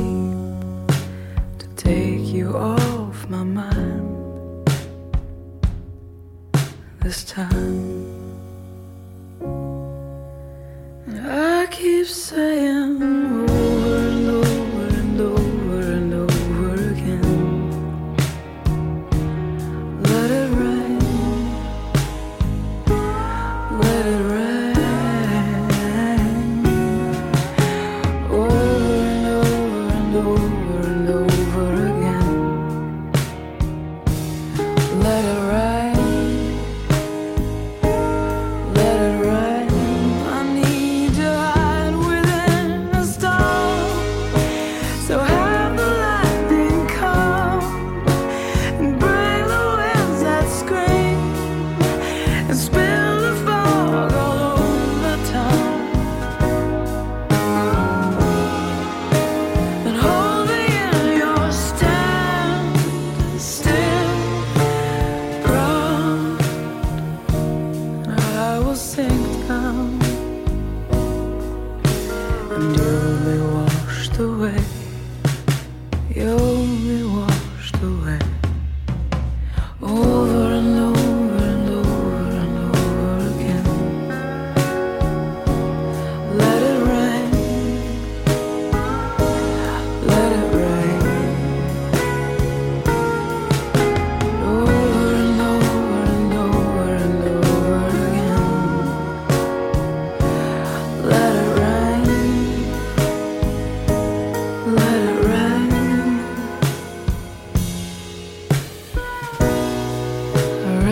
[1.60, 4.68] to take you off my mind.
[7.02, 8.06] This time,
[11.06, 13.51] and I keep saying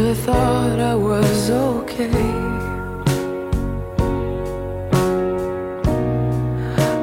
[0.10, 2.10] I thought I was okay.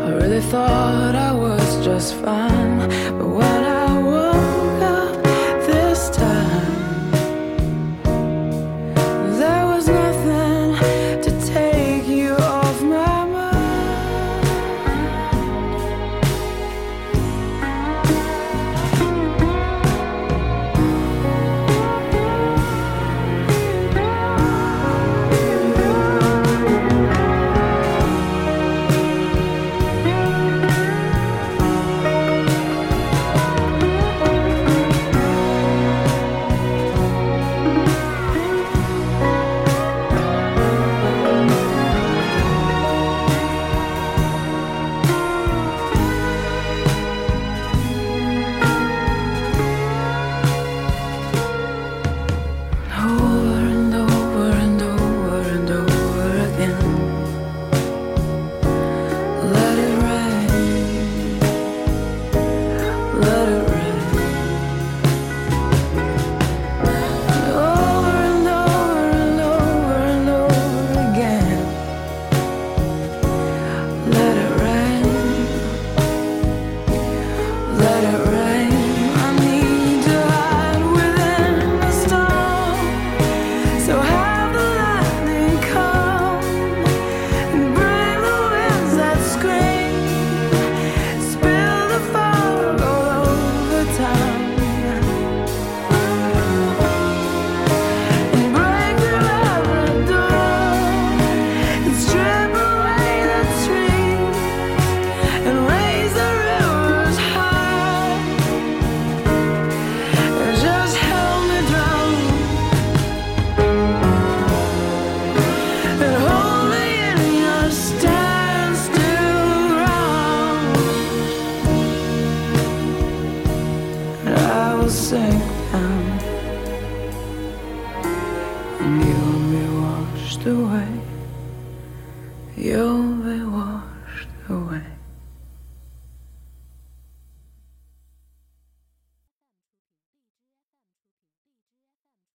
[0.04, 2.45] I really thought I was just fine.